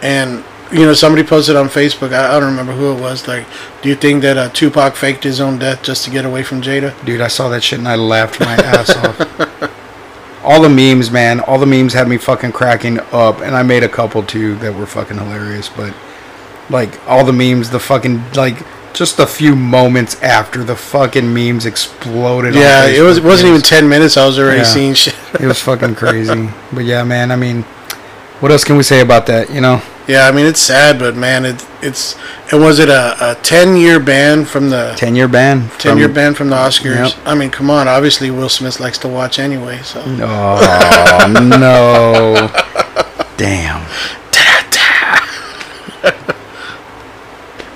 [0.02, 2.14] and you know somebody posted on Facebook.
[2.14, 3.28] I, I don't remember who it was.
[3.28, 3.46] Like,
[3.82, 6.62] do you think that uh, Tupac faked his own death just to get away from
[6.62, 6.94] Jada?
[7.06, 9.72] Dude, I saw that shit and I laughed my ass off.
[10.44, 13.84] All the memes, man, all the memes had me fucking cracking up, and I made
[13.84, 15.68] a couple too that were fucking hilarious.
[15.68, 15.94] But
[16.70, 21.66] like all the memes, the fucking like just a few moments after the fucking memes
[21.66, 22.56] exploded.
[22.56, 24.16] on Yeah, it was it wasn't even ten minutes.
[24.18, 24.64] I was already Yeah.
[24.64, 25.16] seeing shit.
[25.40, 26.50] It was fucking crazy.
[26.74, 27.32] but yeah, man.
[27.32, 27.64] I mean,
[28.40, 29.50] what else can we say about that?
[29.50, 29.82] You know?
[30.08, 32.16] Yeah, I mean it's sad, but man, it it's.
[32.52, 35.70] And was it a, a ten year ban from the Ten year ban.
[35.78, 37.16] ten year ban from the Oscars?
[37.16, 37.28] Yep.
[37.28, 37.88] I mean, come on.
[37.88, 39.80] Obviously, Will Smith likes to watch anyway.
[39.84, 42.50] So Oh no!
[43.38, 43.86] Damn.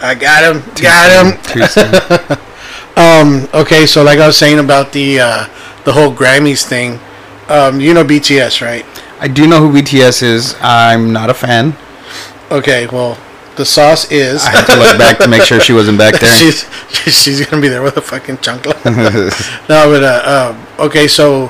[0.02, 0.62] I got him.
[0.82, 1.41] Got him.
[1.43, 2.38] Too soon.
[2.95, 5.47] Um, okay, so like I was saying about the uh,
[5.84, 6.99] the whole Grammys thing,
[7.49, 8.86] um, you know BTS, right?
[9.23, 10.55] I do know who BTS is.
[10.59, 11.77] I'm not a fan.
[12.51, 13.17] Okay, well,
[13.55, 16.29] the sauce is I had to look back to make sure she wasn't back there.
[16.39, 16.65] she's
[17.05, 18.75] she's gonna be there with a fucking chancla.
[19.69, 21.47] no, but uh, um, okay, so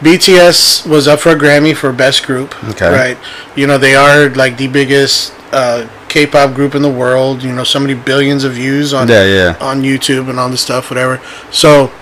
[0.00, 2.60] BTS was up for a Grammy for best group.
[2.70, 2.90] Okay.
[2.90, 3.18] right?
[3.54, 7.44] You know they are like the biggest uh, K-pop group in the world.
[7.44, 9.56] You know, so many billions of views on Yeah, yeah.
[9.60, 11.20] on YouTube and all this stuff, whatever.
[11.52, 11.92] So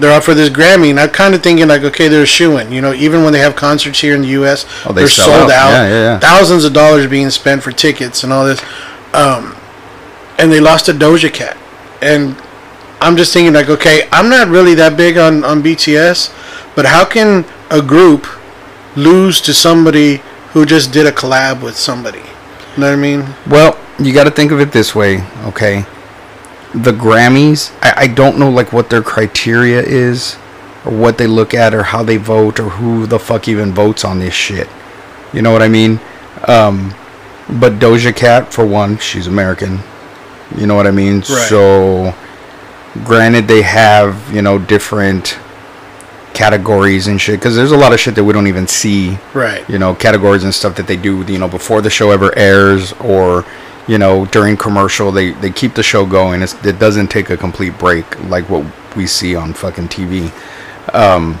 [0.00, 2.72] they're up for this Grammy, and I'm kind of thinking like, okay, they're shooing.
[2.72, 5.50] You know, even when they have concerts here in the U.S., Oh, they are sold
[5.50, 5.70] out.
[5.70, 6.18] Yeah, yeah, yeah.
[6.18, 8.60] Thousands of dollars being spent for tickets and all this,
[9.12, 9.54] um,
[10.38, 11.56] and they lost to Doja Cat,
[12.00, 12.34] and
[13.00, 17.04] I'm just thinking like, okay, I'm not really that big on on BTS, but how
[17.04, 18.26] can a group
[18.96, 22.18] lose to somebody who just did a collab with somebody?
[22.18, 23.24] You know what I mean?
[23.48, 25.84] Well, you got to think of it this way, okay?
[26.74, 30.36] The Grammys, I, I don't know like what their criteria is,
[30.84, 34.04] or what they look at, or how they vote, or who the fuck even votes
[34.04, 34.68] on this shit.
[35.32, 35.98] You know what I mean?
[36.46, 36.94] Um,
[37.48, 39.80] but Doja Cat, for one, she's American.
[40.56, 41.22] You know what I mean?
[41.22, 42.14] So,
[43.04, 45.38] granted, they have you know different
[46.32, 49.68] categories and shit because there's a lot of shit that we don't even see Right.
[49.68, 52.92] you know categories and stuff that they do you know before the show ever airs
[52.94, 53.44] or
[53.86, 56.42] you know during commercial they they keep the show going.
[56.42, 58.66] It's, it doesn't take a complete break like what
[58.96, 60.32] we see on fucking tv
[60.94, 61.38] um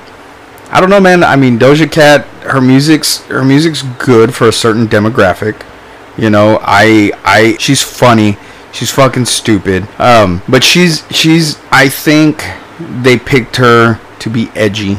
[0.70, 1.24] i don't know man.
[1.24, 5.64] I mean doja cat her music's her music's good for a certain demographic.
[6.16, 8.36] You know i i she's funny.
[8.72, 9.88] She's fucking stupid.
[9.98, 12.44] Um but she's she's i think
[13.02, 14.98] they picked her to be edgy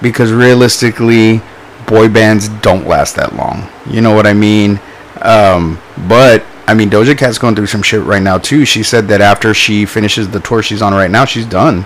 [0.00, 1.42] because realistically
[1.86, 3.68] boy bands don't last that long.
[3.86, 4.80] You know what i mean?
[5.20, 8.64] Um but i mean doja cat's going through some shit right now too.
[8.64, 11.84] She said that after she finishes the tour she's on right now she's done.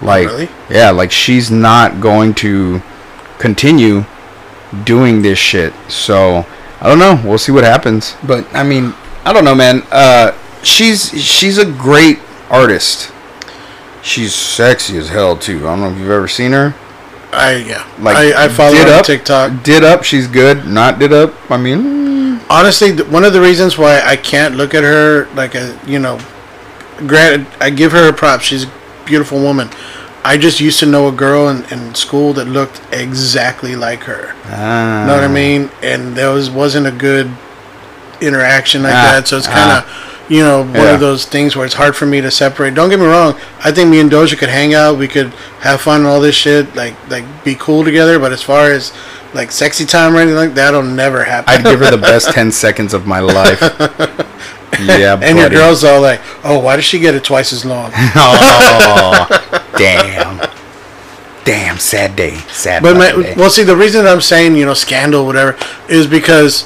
[0.00, 0.48] Like Really?
[0.70, 2.80] yeah like she's not going to
[3.38, 4.04] continue
[4.84, 5.72] doing this shit.
[5.88, 6.46] So
[6.80, 7.20] i don't know.
[7.24, 8.16] We'll see what happens.
[8.26, 9.82] But i mean i don't know man.
[9.90, 10.32] Uh
[10.62, 12.18] she's she's a great
[12.50, 13.12] artist.
[14.02, 15.58] She's sexy as hell too.
[15.58, 16.74] I don't know if you've ever seen her.
[17.32, 17.88] I yeah.
[17.98, 19.62] like I, I follow her on up, TikTok.
[19.62, 20.66] Did up, she's good.
[20.66, 24.82] Not did up, I mean, Honestly, one of the reasons why I can't look at
[24.84, 26.18] her like a you know,
[26.98, 28.40] granted, I give her a prop.
[28.40, 28.72] She's a
[29.06, 29.68] beautiful woman.
[30.24, 34.34] I just used to know a girl in, in school that looked exactly like her.
[34.44, 35.68] ah, know what I mean?
[35.82, 37.28] And there was wasn't a good
[38.20, 39.28] interaction like Ah, that.
[39.28, 39.50] So it's ah.
[39.50, 40.94] kind of, you know, one Yeah.
[40.94, 42.74] of those things where it's hard for me to separate.
[42.74, 43.34] Don't get me wrong.
[43.64, 44.96] I think me and Doja could hang out.
[44.96, 46.76] We could have fun and all this shit.
[46.76, 48.18] Like, like be cool together.
[48.20, 48.92] But as far as
[49.34, 51.54] like sexy time or anything like that'll never happen.
[51.54, 53.60] I'd give her the best ten seconds of my life.
[54.80, 57.92] Yeah, and your girl's all like, "Oh, why does she get it twice as long?"
[58.16, 60.40] Oh, damn,
[61.44, 62.82] damn, sad day, sad.
[62.82, 63.34] But my, day.
[63.36, 65.56] well, see, the reason I'm saying you know scandal, whatever,
[65.88, 66.64] is because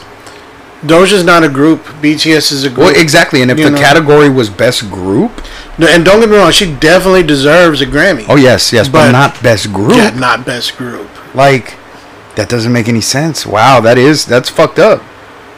[0.82, 1.82] Doja's not a group.
[2.00, 2.78] BTS is a group.
[2.78, 3.42] well, exactly.
[3.42, 3.76] And if the know.
[3.78, 5.32] category was best group,
[5.78, 8.24] No, and don't get me wrong, she definitely deserves a Grammy.
[8.28, 9.96] oh yes, yes, but, But- not best group.
[9.96, 11.08] Yeah, not best group.
[11.34, 11.74] Like
[12.36, 13.44] that doesn't make any sense.
[13.46, 15.00] Wow, that is that's fucked up.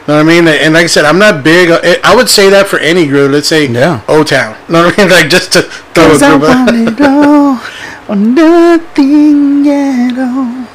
[0.07, 0.47] You know what I mean?
[0.47, 1.69] And like I said, I'm not big.
[1.69, 3.31] I eh, I would say that for any group.
[3.31, 4.01] Let's say Yeah.
[4.07, 4.55] O Town.
[4.67, 5.11] You Know what I mean?
[5.17, 5.61] Like just to
[5.93, 6.49] throw a Cause I group.
[6.49, 6.65] out.
[6.65, 7.59] want it all
[8.09, 10.65] or nothing at all.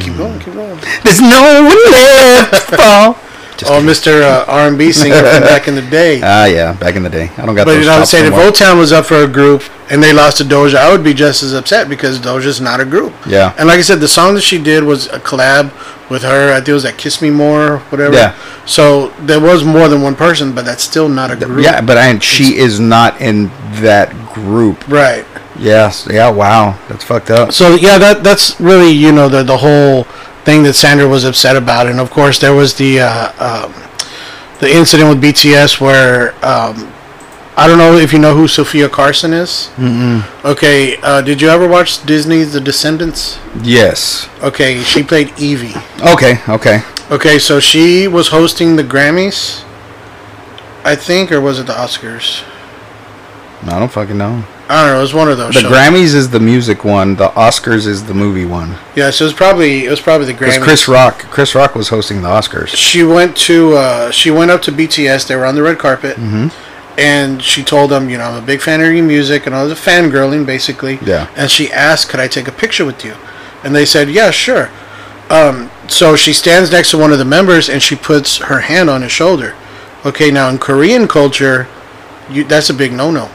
[0.00, 0.78] keep going, keep going.
[1.04, 3.16] There's no one left to fall.
[3.66, 3.82] Just Oh.
[3.82, 4.22] Mr.
[4.22, 6.20] Uh, R&B singer from back in the day.
[6.34, 7.30] Ah, yeah, back in the day.
[7.36, 8.26] I don't got But you know what I'm saying?
[8.26, 8.42] If more.
[8.42, 11.12] O Town was up for a group and they lost to Doja, I would be
[11.14, 13.12] just as upset because Doja's not a group.
[13.26, 13.54] Yeah.
[13.58, 15.72] And like I said, the song that she did was a collab
[16.10, 16.52] with her.
[16.52, 18.14] I think it was that "Kiss Me More," whatever.
[18.14, 18.34] Yeah.
[18.66, 21.64] So there was more than one person, but that's still not a group.
[21.64, 23.48] Yeah, but I, she is not in
[23.82, 24.86] that group.
[24.88, 25.26] Right.
[25.58, 26.06] Yes.
[26.10, 26.30] Yeah.
[26.30, 26.78] Wow.
[26.88, 27.52] That's fucked up.
[27.52, 30.04] So yeah, that that's really you know the the whole
[30.44, 33.72] thing that Sandra was upset about, and of course there was the uh, um,
[34.60, 36.92] the incident with BTS where um,
[37.56, 39.70] I don't know if you know who Sofia Carson is.
[39.76, 40.24] Mm-mm.
[40.44, 43.38] Okay, uh, did you ever watch Disney's The Descendants?
[43.62, 44.28] Yes.
[44.42, 45.74] Okay, she played Evie.
[46.00, 46.38] Okay.
[46.48, 46.82] Okay.
[47.10, 49.62] Okay, so she was hosting the Grammys,
[50.84, 52.42] I think, or was it the Oscars?
[53.62, 54.44] I don't fucking know.
[54.68, 54.98] I don't know.
[54.98, 55.54] It was one of those.
[55.54, 55.72] The shows.
[55.72, 57.16] Grammys is the music one.
[57.16, 58.76] The Oscars is the movie one.
[58.96, 60.62] Yeah, so it was probably it was probably the Grammys.
[60.62, 62.68] Chris Rock, Chris Rock was hosting the Oscars.
[62.68, 65.28] she went to uh, she went up to BTS.
[65.28, 66.48] They were on the red carpet, Mm-hmm.
[66.98, 69.62] and she told them, you know, I'm a big fan of your music, and I
[69.62, 70.98] was a fangirling basically.
[71.02, 71.28] Yeah.
[71.36, 73.14] And she asked, could I take a picture with you?
[73.64, 74.70] And they said, yeah, sure.
[75.30, 78.88] Um, so she stands next to one of the members, and she puts her hand
[78.88, 79.54] on his shoulder.
[80.06, 81.66] Okay, now in Korean culture,
[82.30, 83.30] you that's a big no-no.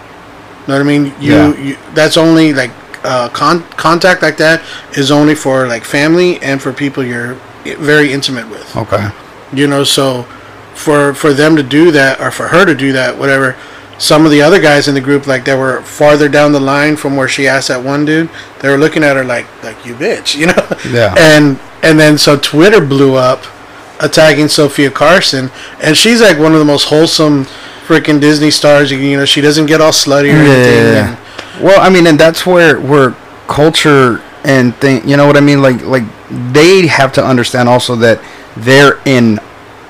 [0.70, 1.06] Know what I mean?
[1.20, 1.58] You, Yeah.
[1.58, 2.72] you that's only like
[3.04, 4.62] uh, con- contact like that
[4.98, 7.34] is only for like family and for people you're
[7.80, 9.10] very intimate with Okay.
[9.54, 10.24] you know so
[10.76, 13.56] for for them to do that or for her to do that whatever
[13.98, 16.96] some of the other guys in the group like that were farther down the line
[16.98, 18.30] from where she asked that one dude
[18.60, 20.68] they were looking at her like like you bitch you know
[20.98, 21.16] Yeah.
[21.18, 23.42] and and then so twitter blew up
[24.02, 27.46] attacking sofia carson and she's like one of the most wholesome
[27.90, 31.18] freaking disney stars you know she doesn't get all slutty or anything and,
[31.62, 33.12] Well, I mean, and that's where where
[33.48, 35.62] culture and thing, you know what I mean?
[35.62, 38.22] Like like they have to understand also that
[38.56, 39.40] they're in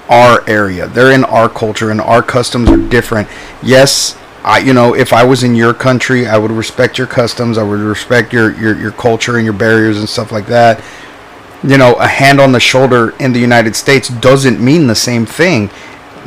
[0.09, 0.87] our area.
[0.87, 3.27] They're in our culture and our customs are different.
[3.61, 7.57] Yes, I you know, if I was in your country, I would respect your customs.
[7.57, 10.83] I would respect your your your culture and your barriers and stuff like that.
[11.61, 15.25] You know, a hand on the shoulder in the United States doesn't mean the same
[15.27, 15.69] thing.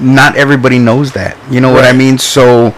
[0.01, 1.37] Not everybody knows that.
[1.51, 2.19] You know what I mean?
[2.19, 2.75] So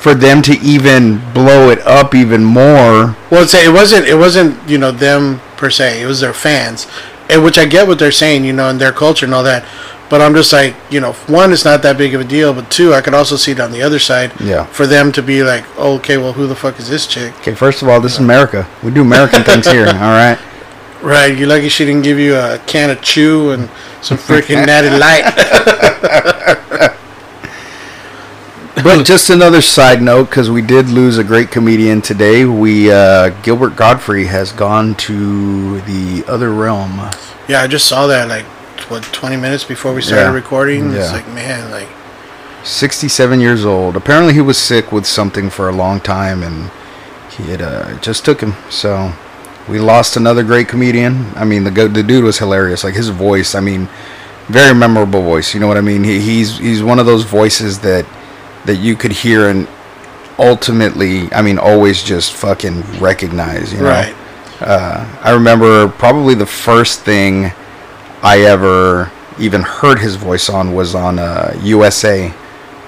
[0.00, 3.14] for them to even blow it up even more.
[3.30, 4.06] Well, it's, it wasn't.
[4.06, 4.68] It wasn't.
[4.68, 6.02] You know them per se.
[6.02, 6.86] It was their fans,
[7.28, 9.64] and which I get what they're saying, you know, in their culture and all that.
[10.08, 12.68] But I'm just like, you know, one, it's not that big of a deal, but
[12.68, 14.32] two, I could also see it on the other side.
[14.40, 14.64] Yeah.
[14.64, 17.32] For them to be like, oh, okay, well, who the fuck is this chick?
[17.38, 18.68] Okay, first of all, this is America.
[18.82, 19.86] We do American things here.
[19.86, 20.36] All right.
[21.00, 23.70] Right, You're lucky she didn't give you a can of chew and
[24.02, 26.26] some freaking natty light.
[28.82, 32.46] But just another side note, because we did lose a great comedian today.
[32.46, 36.92] We uh, Gilbert Gottfried has gone to the other realm.
[37.46, 38.46] yeah, I just saw that like
[38.88, 40.32] what 20 minutes before we started Yeah.
[40.32, 40.92] recording.
[40.94, 41.88] It's like, man, like
[42.64, 43.96] 67 years old.
[43.96, 46.70] Apparently, he was sick with something for a long time, and
[47.36, 48.54] he had uh, just took him.
[48.70, 49.12] So
[49.68, 51.26] we lost another great comedian.
[51.36, 52.82] I mean, the go- the dude was hilarious.
[52.82, 53.54] Like his voice.
[53.54, 53.88] I mean,
[54.48, 55.54] very memorable voice.
[55.54, 56.04] You know what I mean?
[56.04, 58.06] He, he's he's one of those voices that
[58.64, 59.66] that you could hear and
[60.38, 63.72] ultimately, I mean, always just fucking recognize.
[63.72, 63.84] You know?
[63.84, 64.14] right.
[64.60, 67.52] Uh, I remember probably the first thing
[68.22, 72.28] I ever even heard his voice on was on uh, USA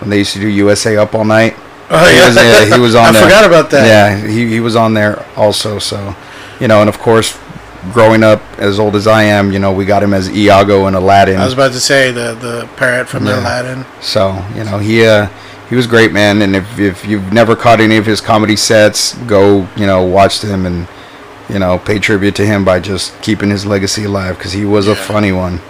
[0.00, 1.55] when they used to do USA Up All Night.
[1.90, 3.05] Oh He yeah, was, uh, he was on.
[3.05, 3.22] I there.
[3.22, 3.86] forgot about that.
[3.86, 5.78] Yeah, he he was on there also.
[5.78, 6.14] So,
[6.61, 7.38] you know, and of course,
[7.93, 10.95] growing up as old as I am, you know, we got him as Iago in
[10.95, 11.39] Aladdin.
[11.39, 13.41] I was about to say the the parrot from Yeah.
[13.41, 13.85] Aladdin.
[14.01, 15.28] So you know he uh,
[15.68, 16.43] he was great, man.
[16.43, 20.41] And if if you've never caught any of his comedy sets, go you know watch
[20.41, 20.87] them and
[21.49, 24.87] you know pay tribute to him by just keeping his legacy alive because he was
[24.87, 25.61] a funny one.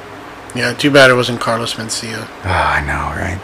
[0.55, 2.29] Yeah, too bad it wasn't Carlos Mencia.
[2.45, 3.41] Oh, I know, right?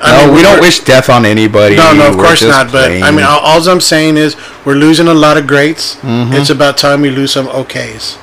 [0.00, 1.76] I no, mean, we don't wish death on anybody.
[1.76, 2.70] No, no, of We're course not.
[2.70, 5.96] But I mean, all, all I'm saying is we're losing a lot of greats.
[5.96, 6.34] Mm-hmm.
[6.34, 8.16] It's about time we lose some okays.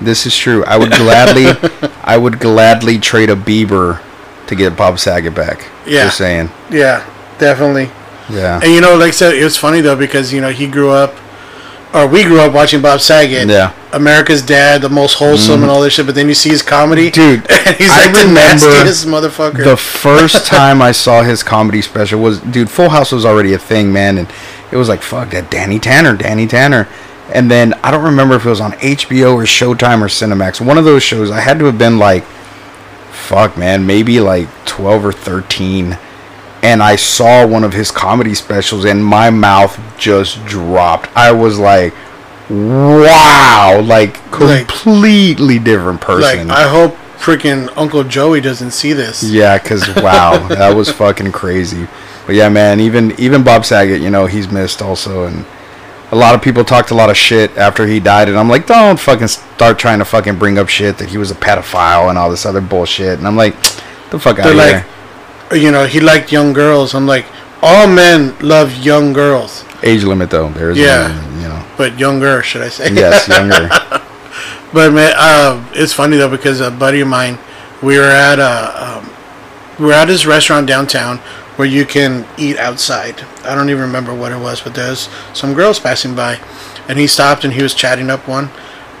[0.00, 0.64] this is true.
[0.64, 1.46] I would gladly,
[2.04, 4.00] I would gladly trade a Bieber
[4.46, 5.68] to get Bob Saget back.
[5.86, 6.04] Yeah.
[6.04, 6.50] just saying.
[6.70, 7.04] Yeah,
[7.38, 7.90] definitely.
[8.30, 10.68] Yeah, And you know, like I said, it was funny though because you know he
[10.68, 11.14] grew up,
[11.92, 13.48] or we grew up watching Bob Saget.
[13.48, 13.74] Yeah.
[13.92, 15.62] America's Dad, the most wholesome mm.
[15.62, 16.06] and all this shit.
[16.06, 19.64] But then you see his comedy, Dude, and he's I like the remember nastiest motherfucker.
[19.64, 23.58] The first time I saw his comedy special was, dude, Full House was already a
[23.58, 24.30] thing, man, and
[24.70, 26.88] it was like, fuck that Danny Tanner, Danny Tanner.
[27.32, 30.64] And then I don't remember if it was on HBO or Showtime or Cinemax.
[30.64, 31.30] One of those shows.
[31.30, 32.24] I had to have been like,
[33.12, 35.96] fuck, man, maybe like 12 or 13.
[36.62, 41.08] And I saw one of his comedy specials, and my mouth just dropped.
[41.16, 41.94] I was like,
[42.50, 46.50] wow, like Like- completely different like, person.
[46.50, 49.22] I hope freaking Uncle Joey doesn't see this.
[49.22, 51.86] Yeah, cause wow, that was fucking crazy.
[52.26, 55.44] But yeah, man, even even Bob Saget, you know, he's missed also, and
[56.12, 58.66] a lot of people talked a lot of shit after he died, and I'm like,
[58.66, 62.18] don't fucking start trying to fucking bring up shit that he was a pedophile and
[62.18, 63.54] all this other bullshit, and I'm like,
[64.10, 64.86] the fuck out of like, here.
[65.52, 66.94] You know, he liked young girls.
[66.94, 67.26] I'm like,
[67.62, 71.08] all men love young girls, Age limit though, there's Yeah.
[71.08, 72.92] no, you know, but younger, should I say?
[72.92, 73.68] yes, younger.
[74.72, 77.38] But man, uh, it's funny though because a buddy of mine,
[77.82, 79.10] we were at a, um,
[79.80, 81.18] we were at this restaurant downtown
[81.56, 83.20] where you can eat outside.
[83.44, 86.38] I don't even remember what it was, but there's some girls passing by,
[86.88, 88.48] and he stopped and he was chatting up one,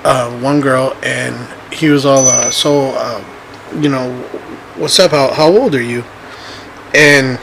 [0.02, 1.36] uh, one girl, and
[1.72, 3.22] he was all uh, so, uh,
[3.80, 4.12] you know,
[4.76, 5.12] what's up?
[5.12, 6.02] How how old are you?
[6.94, 7.38] And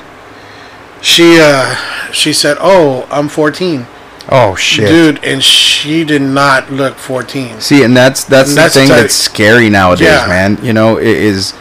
[1.02, 1.76] she uh,
[2.12, 3.86] she said, "Oh, I'm 14."
[4.30, 4.90] Oh shit.
[4.90, 7.62] Dude, and she did not look 14.
[7.62, 10.28] See, and that's that's And the that's thing that's scary nowadays, Yeah.
[10.28, 10.58] man.
[10.62, 11.54] You know, it is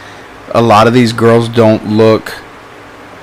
[0.53, 2.33] a lot of these girls don't look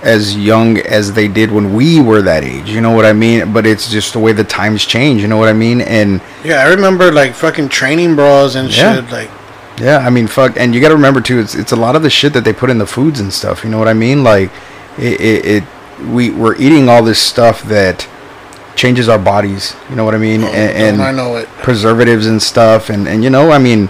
[0.03, 2.71] as young as they did when we were that age.
[2.71, 3.53] You know what I mean?
[3.53, 5.21] But it's just the way the times change.
[5.21, 5.81] You know what I mean?
[5.83, 8.95] And Yeah, I remember like fucking training bras and Yeah.
[8.95, 9.11] shit.
[9.11, 9.31] Like,
[9.79, 10.57] yeah, I mean, fuck.
[10.57, 12.53] And you got to remember too, it's it's a lot of the shit that they
[12.53, 13.64] put in the foods and stuff.
[13.64, 14.22] You know what I mean?
[14.22, 14.51] Like,
[14.99, 15.64] it, it, it
[16.07, 18.09] we we're eating all this stuff that
[18.77, 19.75] changes our bodies.
[19.91, 20.43] You know what I mean?
[20.43, 21.49] Oh, and, and I know it.
[21.49, 23.89] preservatives and stuff and and you know i mean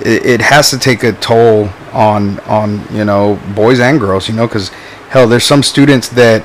[0.00, 4.34] it, it has to take a toll on on you know boys and girls you
[4.34, 4.70] know because
[5.10, 6.42] hell there's some students that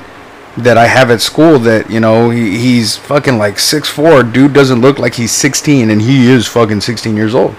[0.56, 4.52] that i have at school that you know he, he's fucking like six four dude
[4.52, 7.54] doesn't look like he's 16 and he is fucking 16 years old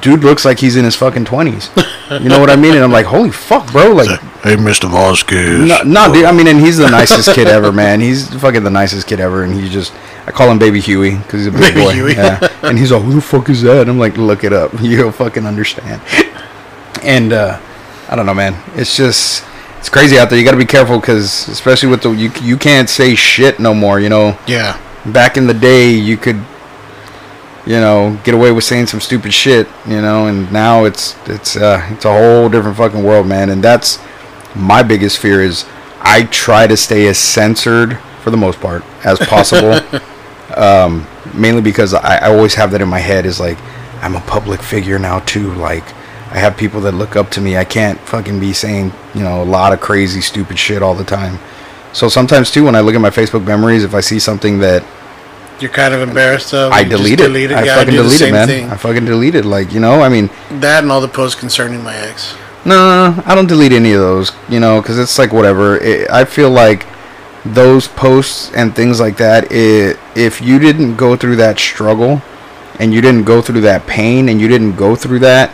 [0.00, 1.70] dude looks like he's in his fucking 20s
[2.22, 4.88] you know what i mean and i'm like holy fuck bro like Hey, Mr.
[4.88, 5.66] Vasquez.
[5.68, 6.24] no, no, dude.
[6.24, 8.00] I mean, and he's the nicest kid ever, man.
[8.00, 9.92] He's fucking the nicest kid ever, and he just
[10.28, 11.92] I call him Baby Huey because he's a big Baby boy.
[11.92, 12.12] Huey.
[12.14, 12.38] Yeah.
[12.62, 14.70] and he's like, "Who the fuck is that?" I'm like, "Look it up.
[14.80, 16.00] You'll fucking understand."
[17.02, 17.58] And uh,
[18.08, 18.54] I don't know, man.
[18.76, 19.44] It's just
[19.78, 20.38] it's crazy out there.
[20.38, 23.74] You got to be careful because especially with the you you can't say shit no
[23.74, 23.98] more.
[23.98, 24.78] You know, Yeah.
[25.04, 26.40] back in the day you could
[27.68, 31.56] you know get away with saying some stupid shit you know and now it's it's
[31.56, 34.00] uh it's a whole different fucking world man and that's
[34.56, 35.64] my biggest fear is
[36.00, 39.78] i try to stay as censored for the most part as possible
[40.56, 43.58] um mainly because I, I always have that in my head is like
[44.00, 45.52] I'm a public figure now too.
[45.54, 45.84] Like
[46.30, 47.56] I have people that look up to me.
[47.56, 51.04] I can't fucking be saying, you know, a lot of crazy stupid shit all the
[51.04, 51.38] time.
[51.92, 54.84] So sometimes too when I look at my Facebook memories if I see something that
[55.60, 56.72] You're kind of embarrassed of.
[56.72, 57.18] I deleted.
[57.18, 57.56] just delete it.
[57.56, 58.46] I Yeah, fucking do the delete it, same man.
[58.48, 58.70] thing.
[58.70, 59.44] I fucking delete it.
[59.44, 60.30] Like, you know, I mean,
[60.60, 62.34] That and all the posts concerning my ex.
[62.64, 65.78] No, no, I don't delete any of those, you know, because it's like whatever.
[65.78, 66.86] It, I feel like
[67.44, 72.20] those posts and things like that, it, if you didn't go through that struggle
[72.78, 75.52] and you didn't go through that pain and you didn't go through that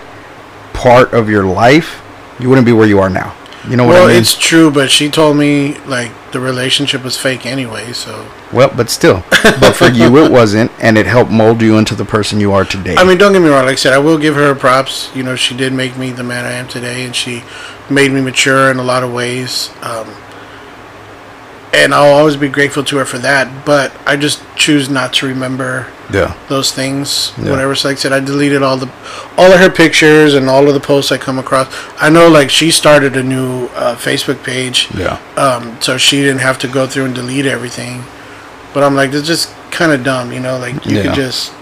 [0.73, 2.03] part of your life,
[2.41, 3.35] you wouldn't be where you are now.
[3.69, 4.17] You know what Well, I mean?
[4.21, 7.93] it's true, but she told me like the relationship was fake anyway.
[7.95, 11.95] So well, but still, but for you it wasn't, and it helped mold you into
[11.95, 12.97] the person you are today.
[12.97, 13.65] I mean, don't get me wrong.
[13.65, 15.11] Like I said, I will give her props.
[15.17, 17.43] You know, she did make me the man I am today, and she
[17.89, 19.71] made me mature in a lot of ways.
[19.81, 20.09] Um,
[21.75, 23.67] and I'll always be grateful to her for that.
[23.67, 27.33] But I just choose not to remember yeah, those things.
[27.39, 27.51] Yeah.
[27.51, 27.75] Whatever.
[27.75, 28.91] So like I said, I deleted all the,
[29.37, 31.67] all of her pictures and all of the posts I come across.
[32.01, 36.41] I know, like she started a new uh, Facebook page, yeah, um, so she didn't
[36.41, 38.03] have to go through and delete everything.
[38.73, 40.59] But I'm like, it's just kind of dumb, you know.
[40.59, 41.03] Like you Yeah.
[41.05, 41.53] could just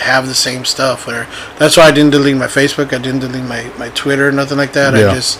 [0.00, 1.06] have the same stuff.
[1.06, 1.26] Where
[1.58, 2.92] that's why I didn't delete my Facebook.
[2.92, 4.32] I didn't delete my my Twitter.
[4.32, 4.94] Nothing like that.
[4.94, 5.38] I just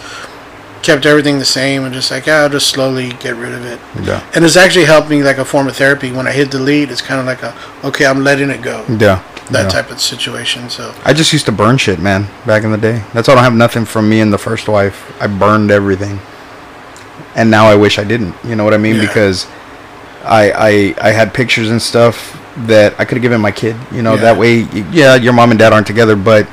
[0.90, 3.78] kept everything the same and just like, yeah, I'll just slowly get rid of it.
[4.04, 6.10] yeah, And it's actually helped me like a form of therapy.
[6.10, 8.84] When I hit delete, it's kind of like a okay, I'm letting it go.
[8.88, 9.22] yeah.
[9.50, 9.68] That yeah.
[9.68, 10.70] type of situation.
[10.70, 13.02] So I just used to burn shit, man, back in the day.
[13.12, 14.96] That's why I don't have nothing from me and the first wife.
[15.20, 16.20] I burned everything.
[17.34, 18.34] And now I wish I didn't.
[18.44, 18.94] You know what I mean?
[18.96, 19.06] Yeah.
[19.06, 19.46] Because
[20.24, 22.16] I I I had pictures and stuff
[22.66, 23.74] that I could have given my kid.
[23.90, 24.22] You know, Yeah.
[24.26, 24.52] that way
[24.92, 26.46] yeah, your mom and dad aren't together, but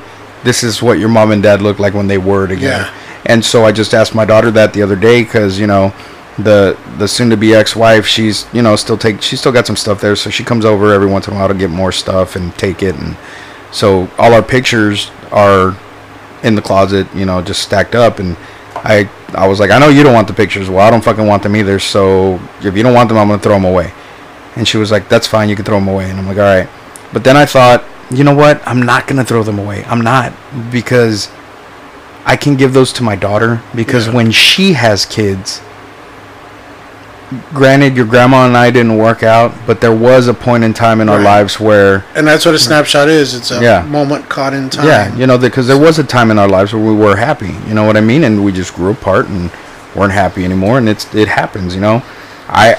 [0.44, 2.86] this is what your mom and dad looked like when they were together.
[2.90, 3.07] Yeah.
[3.26, 5.94] And so I just asked my daughter that the other day cuz you know,
[6.38, 9.76] the the soon to be ex-wife, she's, you know, still take she's still got some
[9.76, 12.36] stuff there, so she comes over every once in a while to get more stuff
[12.36, 13.18] and take it and
[13.72, 15.76] so all our pictures are
[16.44, 18.20] in the closet, you know, just stacked up.
[18.20, 18.38] And
[18.76, 20.70] I, I was like, I know you don't want the pictures.
[20.70, 21.80] Well, I don't fucking want them either.
[21.80, 23.94] So if you don't want them, I'm gonna throw them away.
[24.56, 25.50] And she was like, That's fine.
[25.50, 26.10] You can throw them away.
[26.10, 26.70] And I'm like, All right.
[27.14, 28.66] But then I thought, you know what?
[28.68, 29.84] I'm not gonna throw them away.
[29.86, 30.34] I'm not
[30.72, 31.30] because
[32.28, 34.14] I can give those to my daughter because Yeah.
[34.14, 35.62] when she has kids.
[37.54, 41.02] Granted, your grandma and I didn't work out, but there was a point in time
[41.02, 43.34] in our lives where and that's what a snapshot is.
[43.34, 43.82] It's a Yeah.
[43.82, 44.88] moment caught in time.
[44.88, 47.54] yeah, you know, because there was a time in our lives where we were happy.
[47.68, 48.24] You know what I mean?
[48.24, 49.50] And we just grew apart and
[49.94, 50.78] weren't happy anymore.
[50.78, 51.76] And it's it happens.
[51.76, 52.02] You know,
[52.50, 52.76] I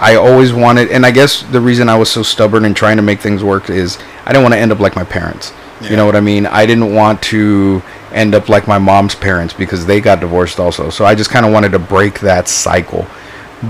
[0.00, 2.96] I I always wanted, and I guess the reason I was so stubborn and trying
[2.96, 5.52] to make things work is I didn't want to end up like my parents.
[5.82, 6.46] You know what I mean?
[6.46, 7.82] I didn't want to
[8.12, 10.90] end up like my mom's parents because they got divorced also.
[10.90, 13.06] So I just kind of wanted to break that cycle.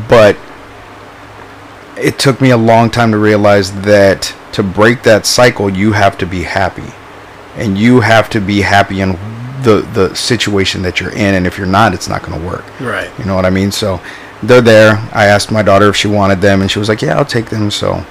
[0.09, 0.36] But
[1.97, 6.18] it took me a long time to realize that to break that cycle, you have
[6.18, 6.93] to be happy,
[7.57, 9.12] and you have to be happy in
[9.62, 11.34] the the situation that you're in.
[11.34, 12.64] And if you're not, it's not going to work.
[12.80, 13.11] Right.
[13.18, 13.70] You know what I mean?
[13.70, 14.01] So
[14.43, 14.97] they're there.
[15.12, 17.47] I asked my daughter if she wanted them, and she was like, "Yeah, I'll take
[17.47, 18.05] them." So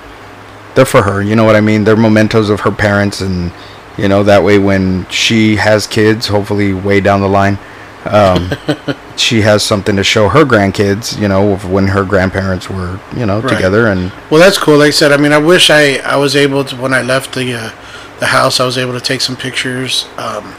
[0.76, 1.22] they're for her.
[1.22, 1.84] You know what I mean?
[1.84, 3.52] They're mementos of her parents, and
[3.98, 7.58] you know that way when she has kids, hopefully way down the line,
[8.06, 8.50] um,
[9.18, 11.20] she has something to show her grandkids.
[11.20, 13.54] You know, when her grandparents were, you know, Right.
[13.54, 14.12] together and.
[14.30, 14.78] Well, that's cool.
[14.78, 17.34] Like I said, I mean, I wish I, I was able to when I left
[17.36, 17.72] the uh,
[18.20, 20.06] the house, I was able to take some pictures.
[20.18, 20.54] Um,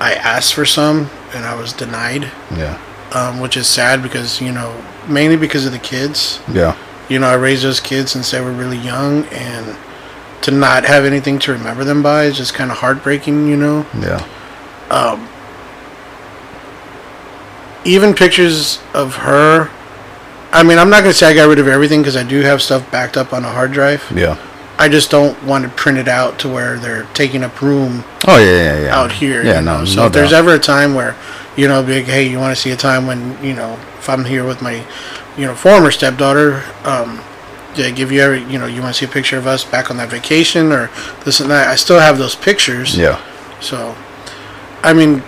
[0.00, 2.78] I asked for some and I was denied, Yeah.
[3.12, 6.40] um, which is sad because you know mainly because of the kids.
[6.52, 6.76] Yeah.
[7.08, 9.76] You know, I raised those kids since they were really young, and
[10.42, 13.48] to not have anything to remember them by is just kind of heartbreaking.
[13.48, 14.24] You know, Yeah.
[17.84, 19.70] even pictures of her.
[20.52, 22.62] I mean, I'm not gonna say I got rid of everything because I do have
[22.62, 24.02] stuff backed up on a hard drive.
[24.14, 24.36] Yeah.
[24.78, 28.36] I just don't want to print it out to where they're taking up room Oh
[28.38, 28.96] yeah, yeah, yeah.
[28.96, 29.42] out here.
[29.42, 29.84] Yeah, no, know?
[29.86, 31.14] So no if there's ever a time where,
[31.56, 34.24] you know, big, hey, you want to see a time when, you know, if I'm
[34.26, 34.82] here with my,
[35.38, 37.20] you know, former stepdaughter, um,
[37.76, 39.90] yeah, give you every, you know, you want to see a picture of us back
[39.90, 40.90] on that vacation or
[41.24, 41.68] this and that.
[41.68, 42.96] I still have those pictures.
[42.96, 43.20] Yeah.
[43.60, 43.96] So,
[44.82, 45.22] I mean,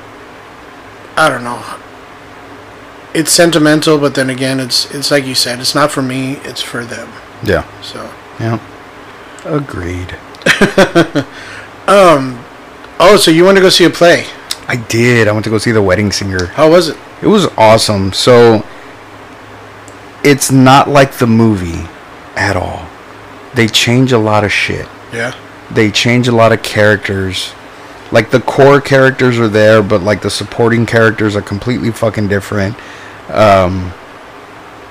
[1.17, 1.63] I don't know.
[3.15, 6.61] It's sentimental, but then again, it's it's like you said, it's not for me, it's
[6.63, 7.11] for them.
[7.43, 7.65] Yeah.
[7.83, 8.59] So, Yeah.
[9.45, 10.17] Agreed.
[11.89, 12.45] Um.
[13.01, 14.27] Oh, so you want to go see a play?
[14.67, 15.27] I did.
[15.27, 16.47] I went to go see The Wedding Singer.
[16.49, 16.99] How was it?
[17.23, 18.13] It was awesome.
[18.13, 18.63] So
[20.23, 21.89] it's not like the movie
[22.39, 22.89] at all.
[23.55, 24.87] They change a lot of shit.
[25.13, 25.35] Yeah.
[25.71, 27.53] They change a lot of characters.
[28.13, 32.77] Like the core characters are there, but like the supporting characters are completely fucking different.
[33.31, 33.93] Um,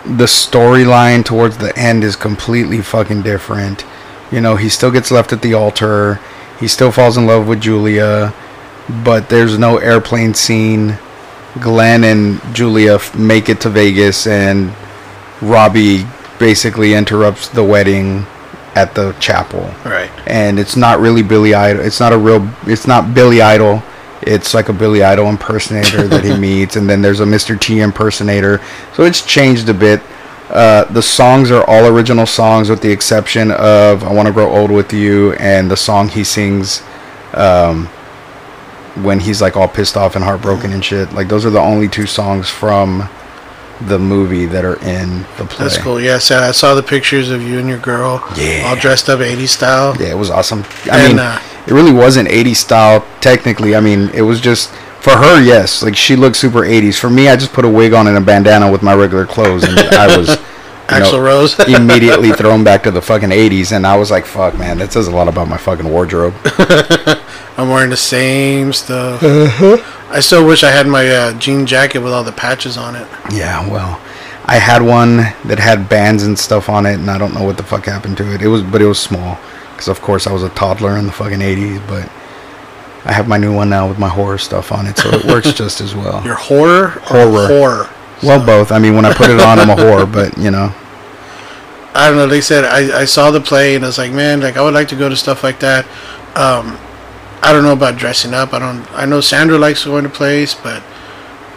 [0.05, 3.85] the storyline towards the end is completely fucking different.
[4.31, 6.19] You know, he still gets left at the altar.
[6.59, 8.33] He still falls in love with Julia,
[9.03, 10.97] but there's no airplane scene.
[11.59, 14.73] Glenn and Julia f- make it to Vegas, and
[15.41, 16.05] Robbie
[16.39, 18.25] basically interrupts the wedding
[18.75, 19.73] at the chapel.
[19.83, 20.11] Right.
[20.27, 21.83] And it's not really Billy Idol.
[21.83, 22.47] It's not a real.
[22.65, 23.81] It's not Billy Idol.
[24.21, 27.59] It's like a Billy Idol impersonator that he meets, and then there's a Mr.
[27.59, 28.61] T impersonator.
[28.93, 30.01] So it's changed a bit.
[30.49, 34.49] Uh, the songs are all original songs, with the exception of "I Want to Grow
[34.49, 36.83] Old with You" and the song he sings
[37.33, 37.87] um,
[39.03, 41.11] when he's like all pissed off and heartbroken and shit.
[41.13, 43.09] Like those are the only two songs from
[43.81, 45.65] the movie that are in the play.
[45.65, 45.99] That's cool.
[46.01, 48.23] Yeah, so I saw the pictures of you and your girl.
[48.35, 48.63] Yeah.
[48.67, 49.95] All dressed up 80s style.
[49.99, 50.63] Yeah, it was awesome.
[50.91, 53.75] I And, mean, uh, it really wasn't 80s style technically.
[53.75, 54.71] I mean, it was just
[55.01, 55.83] for her, yes.
[55.83, 56.97] Like she looked super 80s.
[56.99, 59.63] For me, I just put a wig on and a bandana with my regular clothes,
[59.63, 60.37] and I was.
[60.89, 61.59] know, Rose.
[61.67, 65.07] immediately thrown back to the fucking 80s, and I was like, "Fuck, man, that says
[65.07, 66.33] a lot about my fucking wardrobe."
[67.57, 69.21] I'm wearing the same stuff.
[69.23, 69.77] Uh-huh.
[70.09, 73.07] I still wish I had my uh, jean jacket with all the patches on it.
[73.31, 74.01] Yeah, well,
[74.45, 77.57] I had one that had bands and stuff on it, and I don't know what
[77.57, 78.41] the fuck happened to it.
[78.41, 79.37] It was, but it was small,
[79.71, 81.85] because of course I was a toddler in the fucking 80s.
[81.87, 82.09] But
[83.05, 85.51] I have my new one now with my horror stuff on it, so it works
[85.63, 86.23] just as well.
[86.25, 86.85] Your horror?
[86.85, 87.47] or Horror.
[87.47, 87.89] Horror.
[88.23, 88.71] Well, both.
[88.71, 90.73] I mean, when I put it on, I'm a horror, but you know,
[91.93, 92.27] I don't know.
[92.27, 94.73] They said I, I saw the play and I was like, man, like I would
[94.73, 95.85] like to go to stuff like that.
[96.35, 96.77] Um,
[97.47, 98.53] I don't know about dressing up.
[98.53, 98.91] I don't.
[98.91, 100.83] I know Sandra likes going to plays, but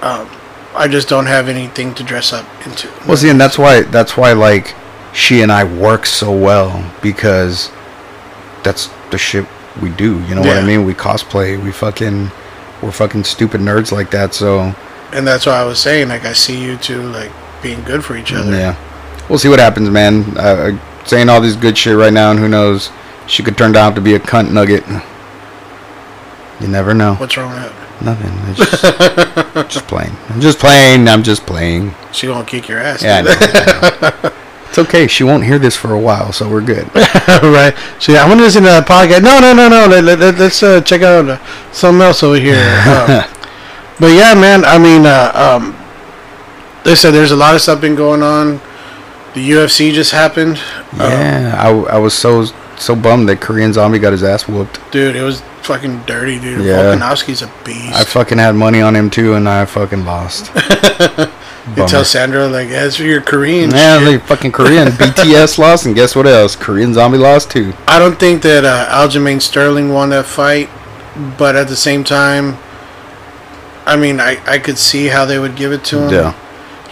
[0.02, 0.30] um,
[0.72, 2.88] I just don't have anything to dress up into.
[3.08, 4.76] well, see, and that's why that's why like
[5.12, 7.72] she and I work so well because
[8.62, 9.46] that's the shit
[9.82, 10.22] we do.
[10.26, 10.84] You know what I mean?
[10.84, 11.60] We cosplay.
[11.60, 12.30] We fucking
[12.82, 14.32] we're fucking stupid nerds like that.
[14.32, 14.72] So
[15.12, 17.32] and that's why I was saying, like, I see you two like
[17.64, 18.52] being good for each other.
[18.52, 18.76] yeah,
[19.28, 20.38] we'll see what happens, man.
[20.38, 20.40] Uh,
[20.78, 22.90] uh, saying all this good shit right now, and who knows?
[23.26, 24.84] She could turn out to be a cunt nugget.
[26.60, 27.14] You never know.
[27.14, 28.02] What's wrong with that?
[28.02, 28.32] Nothing.
[28.50, 30.14] It's just, just playing.
[30.28, 31.08] I'm just playing.
[31.08, 31.94] I'm just playing.
[32.12, 33.02] She gonna kick your ass.
[33.02, 34.36] Yeah, I know, I know.
[34.70, 35.08] It's okay.
[35.08, 36.86] She won't hear this for a while, so we're good.
[36.94, 37.74] right.
[37.98, 39.24] So yeah, I want to listen to a podcast.
[39.24, 39.88] No, no, no, no.
[39.88, 42.54] Let, let, let, us uh, check out uh, something else over here.
[42.86, 43.24] Um,
[43.98, 44.64] but yeah, man.
[44.64, 45.76] I mean, uh, um,
[46.84, 48.60] they said there's a lot of stuff been going on.
[49.34, 50.58] The UFC just happened.
[50.92, 52.44] Um, Yeah, I, I was so
[52.76, 54.78] so bummed that Korean Zombie got his ass whooped.
[54.92, 56.64] dude, it was fucking dirty, dude.
[56.64, 56.94] Yeah.
[56.96, 57.94] Volkanovski's a beast.
[57.94, 60.50] I fucking had money on him too, and I fucking lost.
[61.76, 64.20] you tell Sandra like, as for your Korean, Yeah, shit.
[64.20, 64.88] they fucking Korean.
[64.88, 66.56] BTS lost, and guess what else?
[66.56, 67.72] Korean Zombie lost too.
[67.86, 70.68] I don't think that uh, Aljamain Sterling won that fight,
[71.38, 72.56] but at the same time,
[73.86, 76.12] I mean, I, I could see how they would give it to him.
[76.12, 76.34] Yeah.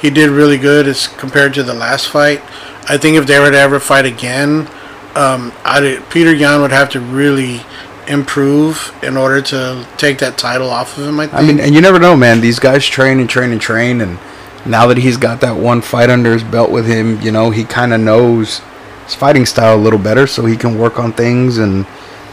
[0.00, 2.40] He did really good as compared to the last fight.
[2.88, 4.68] I think if they were to ever fight again,
[5.14, 7.60] um, I Petr Yan would have to really
[8.08, 11.20] improve in order to take that title off of him.
[11.20, 11.38] I think.
[11.38, 12.40] I mean, and you never know, man.
[12.40, 14.18] These guys train and train and train, and
[14.66, 17.64] now that he's got that one fight under his belt with him, you know, he
[17.64, 18.60] kind of knows
[19.04, 21.86] his fighting style a little better, so he can work on things and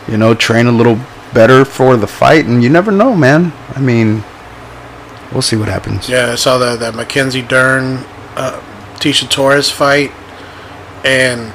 [0.07, 0.99] you know train a little
[1.33, 2.45] better for the fight.
[2.45, 3.53] And you never know, man.
[3.75, 4.23] I mean,
[5.31, 6.09] we'll see what happens.
[6.09, 8.05] Yeah, I saw that that Mackenzie Dern,
[8.35, 8.61] uh,
[8.95, 10.11] Tecia Torres fight,
[11.03, 11.53] and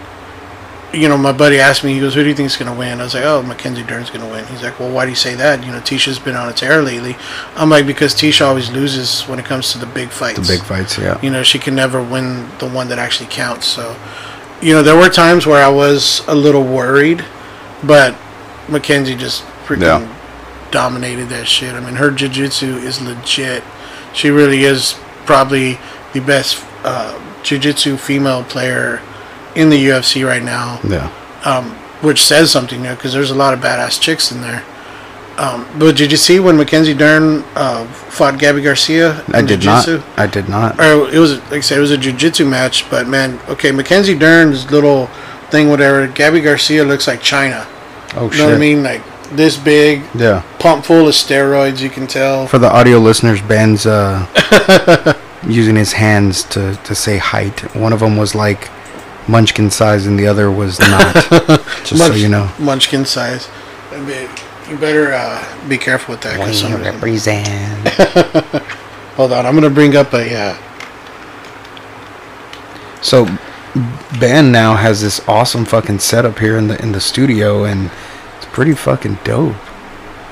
[0.92, 2.76] you know my buddy asked me, he goes, "Who do you think is going to
[2.78, 5.10] win?" I was like, "Oh, Mackenzie Dern's going to win." He's like, "Well, why do
[5.10, 7.16] you say that?" You know, Tecia's been on its air lately.
[7.56, 10.38] I'm like, because Tecia always loses when it comes to the big fights.
[10.48, 11.20] The big fights, yeah.
[11.22, 13.66] You know, she can never win the one that actually counts.
[13.66, 13.96] So,
[14.60, 17.24] you know, there were times where I was a little worried,
[17.84, 18.14] but
[18.68, 20.16] Mackenzie just freaking Yeah.
[20.70, 21.74] dominated that shit.
[21.74, 23.62] I mean, her jiu-jitsu is legit.
[24.12, 25.78] She really is probably
[26.12, 29.00] the best uh, jiu-jitsu female player
[29.54, 31.10] in the UFC right now, Yeah.
[31.44, 31.70] um,
[32.02, 34.62] which says something, know, because there's a lot of badass chicks in there.
[35.38, 39.24] Um, but did you see when Mackenzie Dern uh, fought Gabby Garcia?
[39.28, 39.98] in I did jiu-jitsu?
[39.98, 40.18] not.
[40.18, 40.78] I did not.
[40.78, 42.88] or it was like I said, it was a jiu-jitsu match.
[42.90, 45.06] But man, okay, Mackenzie Dern's little
[45.50, 46.06] thing, whatever.
[46.08, 47.66] Gabby Garcia looks like China.
[48.16, 48.38] Oh You shit.
[48.40, 48.82] know what I mean?
[48.82, 50.42] Like this big, Yeah.
[50.58, 51.80] pump full of steroids.
[51.80, 52.46] You can tell.
[52.46, 54.26] For the audio listeners, Ben's uh,
[55.48, 57.74] using his hands to, to say height.
[57.74, 58.68] One of them was like
[59.30, 61.14] munchkin size, and the other was not.
[61.84, 62.50] Just so you know.
[62.58, 63.48] Munchkin size.
[63.92, 64.28] I mean,
[64.68, 66.54] You better uh, be careful with that.
[66.54, 67.88] some of them- represent.
[69.16, 70.34] Hold on, I'm gonna bring up a.
[70.34, 70.56] Uh,
[73.02, 73.26] So
[74.18, 77.90] Ben now has this awesome fucking setup here in the in the studio, and
[78.36, 79.56] it's pretty fucking dope.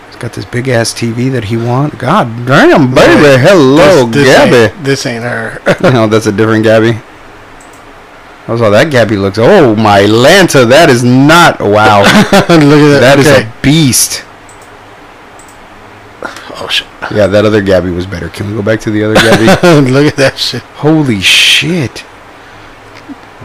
[0.07, 1.96] He's got this big ass TV that he wants.
[1.96, 4.57] God damn, baby, hello, this, this Gabby.
[4.74, 5.62] Ain't, this ain't her.
[5.82, 6.99] no, that's a different Gabby.
[8.49, 9.36] That's how that Gabby looks.
[9.38, 12.01] Oh my Lanta, that is not wow.
[12.32, 13.01] Look at that.
[13.01, 13.46] that is okay.
[13.46, 14.24] a beast.
[16.57, 16.86] Oh shit.
[17.12, 18.30] Yeah, that other Gabby was better.
[18.30, 19.14] Can we go back to the other
[19.61, 19.90] Gabby?
[19.90, 20.62] Look at that shit.
[20.80, 22.07] Holy shit.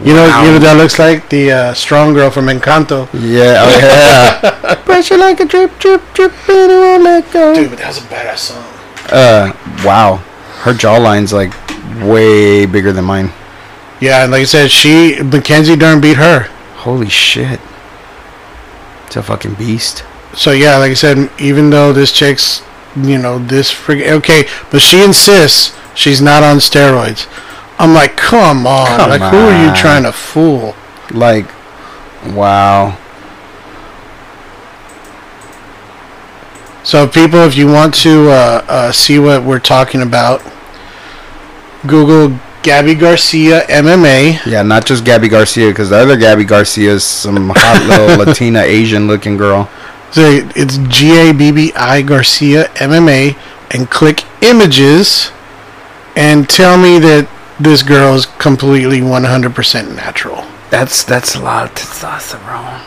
[0.02, 3.06] You know, you know what that looks like the uh, strong girl from Encanto.
[3.12, 4.74] Yeah, oh yeah.
[4.86, 7.54] Pressure like a drip, drip, drip, and it won't let go.
[7.54, 8.64] Dude, but that was a badass song.
[9.12, 9.52] Uh,
[9.84, 10.16] wow.
[10.62, 11.52] Her jawline's like
[12.00, 13.30] way bigger than mine.
[14.04, 16.42] Yeah, and like I said, she Mackenzie Dern beat her.
[16.76, 17.58] Holy shit.
[19.06, 20.04] It's a fucking beast.
[20.34, 22.62] So yeah, like I said, even though this chick's,
[22.94, 27.28] you know, this freaking okay, but she insists she's not on steroids.
[27.78, 30.76] I'm like, come on, Come like who are you trying to fool?
[31.10, 31.46] Like,
[32.26, 32.98] wow.
[36.82, 40.42] So people, if you want to uh, uh, see what we're talking about,
[41.86, 44.46] Google Gabby Garcia MMA.
[44.46, 48.60] Yeah, not just Gabby Garcia, because the other Gabby Garcia is some hot little Latina
[48.60, 49.70] Asian looking girl.
[50.12, 53.36] So it's G A B B I Garcia MMA,
[53.72, 55.30] and click images,
[56.16, 57.28] and tell me that
[57.60, 60.44] this girl is completely 100% natural.
[60.70, 62.82] That's that's a lot of testosterone.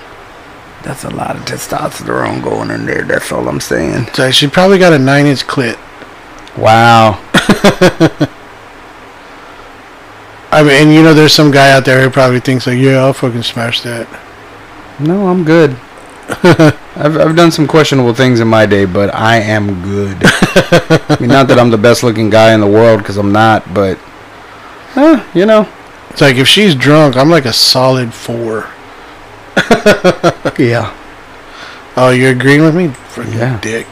[0.81, 3.03] That's a lot of testosterone going in there.
[3.03, 4.07] That's all I'm saying.
[4.13, 5.77] So she probably got a nine-inch clit.
[6.57, 7.21] Wow.
[10.51, 12.97] I mean, and you know, there's some guy out there who probably thinks like, yeah,
[12.99, 14.07] I'll fucking smash that.
[14.99, 15.71] No, I'm good.
[16.97, 20.17] I've I've done some questionable things in my day, but I am good.
[20.23, 23.73] I mean, not that I'm the best looking guy in the world, because I'm not,
[23.73, 23.99] but
[24.95, 25.67] eh, you know.
[26.09, 28.69] It's like if she's drunk, I'm like a solid four.
[30.57, 30.93] Yeah.
[31.99, 32.89] Oh, you're agreeing with me?
[32.89, 33.59] Freaking Yeah.
[33.59, 33.87] dick.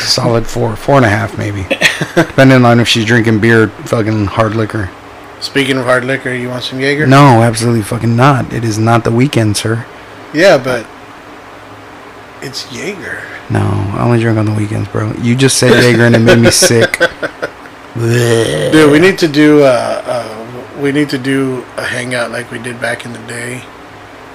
[0.00, 1.62] Solid four, four and a half maybe,
[2.16, 4.90] depending on if she's drinking beer, fucking hard liquor.
[5.46, 7.06] Speaking of hard liquor, you want some Jaeger?
[7.06, 8.52] No, absolutely fucking not.
[8.52, 9.86] It is not the weekend, sir.
[10.34, 10.84] Yeah, but
[12.42, 13.22] it's Jaeger.
[13.48, 15.12] No, I only drink on the weekends, bro.
[15.22, 16.98] You just said Jaeger and it made me sick.
[17.94, 22.58] Dude, we need to do uh, uh, we need to do a hangout like we
[22.58, 23.62] did back in the day,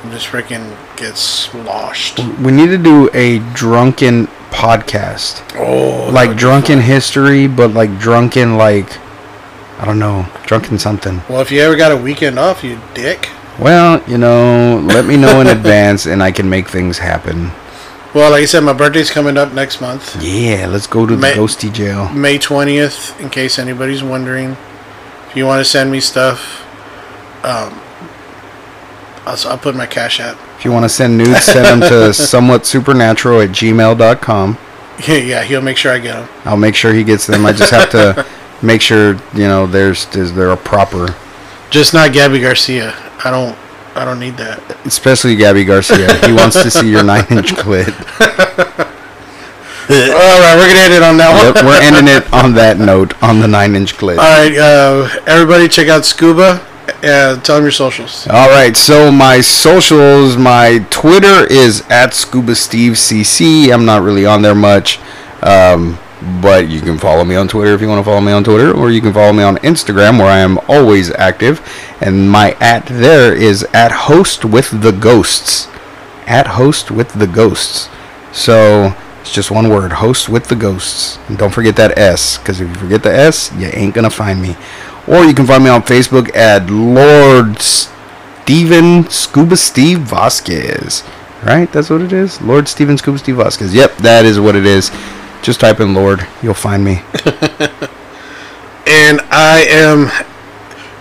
[0.03, 2.20] and just freaking get sloshed.
[2.39, 8.89] We need to do a drunken podcast, Oh, like drunken history, but like drunken, like
[9.82, 11.21] I don't know, drunken something.
[11.27, 13.29] Well, if you ever got a weekend off, you dick.
[13.59, 17.51] Well, you know, let me know in advance, and I can make things happen.
[18.13, 21.21] Well, like I said, my birthday's coming up next month, Yeah, let's go to the
[21.21, 22.09] Ma- ghosty jail.
[22.09, 23.19] May twentieth.
[23.19, 24.55] In case anybody's wondering,
[25.29, 26.61] if you want to send me stuff,
[27.43, 27.79] um,
[29.25, 30.38] I'll, I'll put my cash app.
[30.59, 34.57] If you want to send nudes, send them to somewhatsupernatural at gmail.com.
[35.07, 36.29] Yeah, yeah, he'll make sure I get them.
[36.45, 37.45] I'll make sure he gets them.
[37.45, 38.25] I just have to
[38.62, 41.16] make sure you know there's is there a proper,
[41.70, 42.93] Just not Gabby Garcia.
[43.24, 43.57] I don't.
[43.93, 44.62] I don't need that.
[44.86, 46.16] especially Gabby Garcia.
[46.26, 47.91] He wants to see your nine inch clit.
[49.91, 51.53] All right, we're gonna end it on that one.
[51.55, 54.18] Yep, we're ending it on that note on the nine inch clit.
[54.18, 56.66] All right, uh, everybody, check out Scuba.
[57.03, 58.26] Uh, tell them your socials.
[58.28, 63.74] All right, so my socials, my Twitter is at Scuba Steve CC.
[63.74, 64.99] I'm not really on there much,
[65.41, 65.97] um,
[66.41, 68.72] but you can follow me on Twitter if you want to follow me on Twitter,
[68.72, 71.61] or you can follow me on Instagram where I am always active,
[71.99, 75.67] and my at there is at host with the ghosts,
[76.28, 77.89] at host with the ghosts.
[78.32, 82.61] So it's just one word, host with the ghosts, and don't forget that S, because
[82.61, 84.55] if you forget the S, you ain't gonna find me.
[85.07, 91.03] Or you can find me on Facebook at Lord Steven Scuba Steve Vasquez.
[91.43, 91.72] Right?
[91.72, 92.39] That's what it is?
[92.41, 93.74] Lord Steven Scuba Steve Vasquez.
[93.74, 94.91] Yep, that is what it is.
[95.42, 96.28] Just type in Lord.
[96.42, 97.02] You'll find me.
[98.88, 100.08] And I am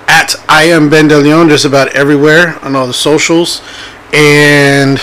[0.06, 3.62] at I am Ben De Leon just about everywhere on all the socials.
[4.12, 4.98] And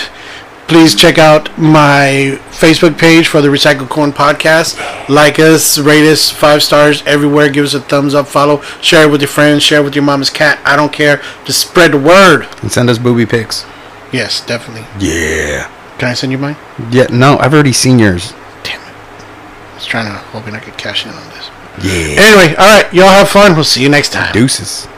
[0.68, 4.78] please check out my Facebook page for the Recycled Corn Podcast.
[5.08, 7.48] Like us, rate us five stars everywhere.
[7.48, 10.04] Give us a thumbs up, follow, share it with your friends, share it with your
[10.04, 10.60] mama's cat.
[10.64, 11.20] I don't care.
[11.44, 12.46] Just spread the word.
[12.62, 13.66] And send us booby pics.
[14.12, 14.86] Yes, definitely.
[15.04, 15.68] Yeah.
[15.98, 16.56] Can I send you mine?
[16.90, 18.32] Yeah, no, I've already seen yours.
[19.78, 20.08] Damn it.
[20.08, 21.50] I was trying to hoping I could cash in on this.
[21.82, 22.20] Yeah.
[22.20, 22.92] Anyway, all right.
[22.92, 23.54] Y'all have fun.
[23.54, 24.32] We'll see you next time.
[24.32, 24.88] Deuces.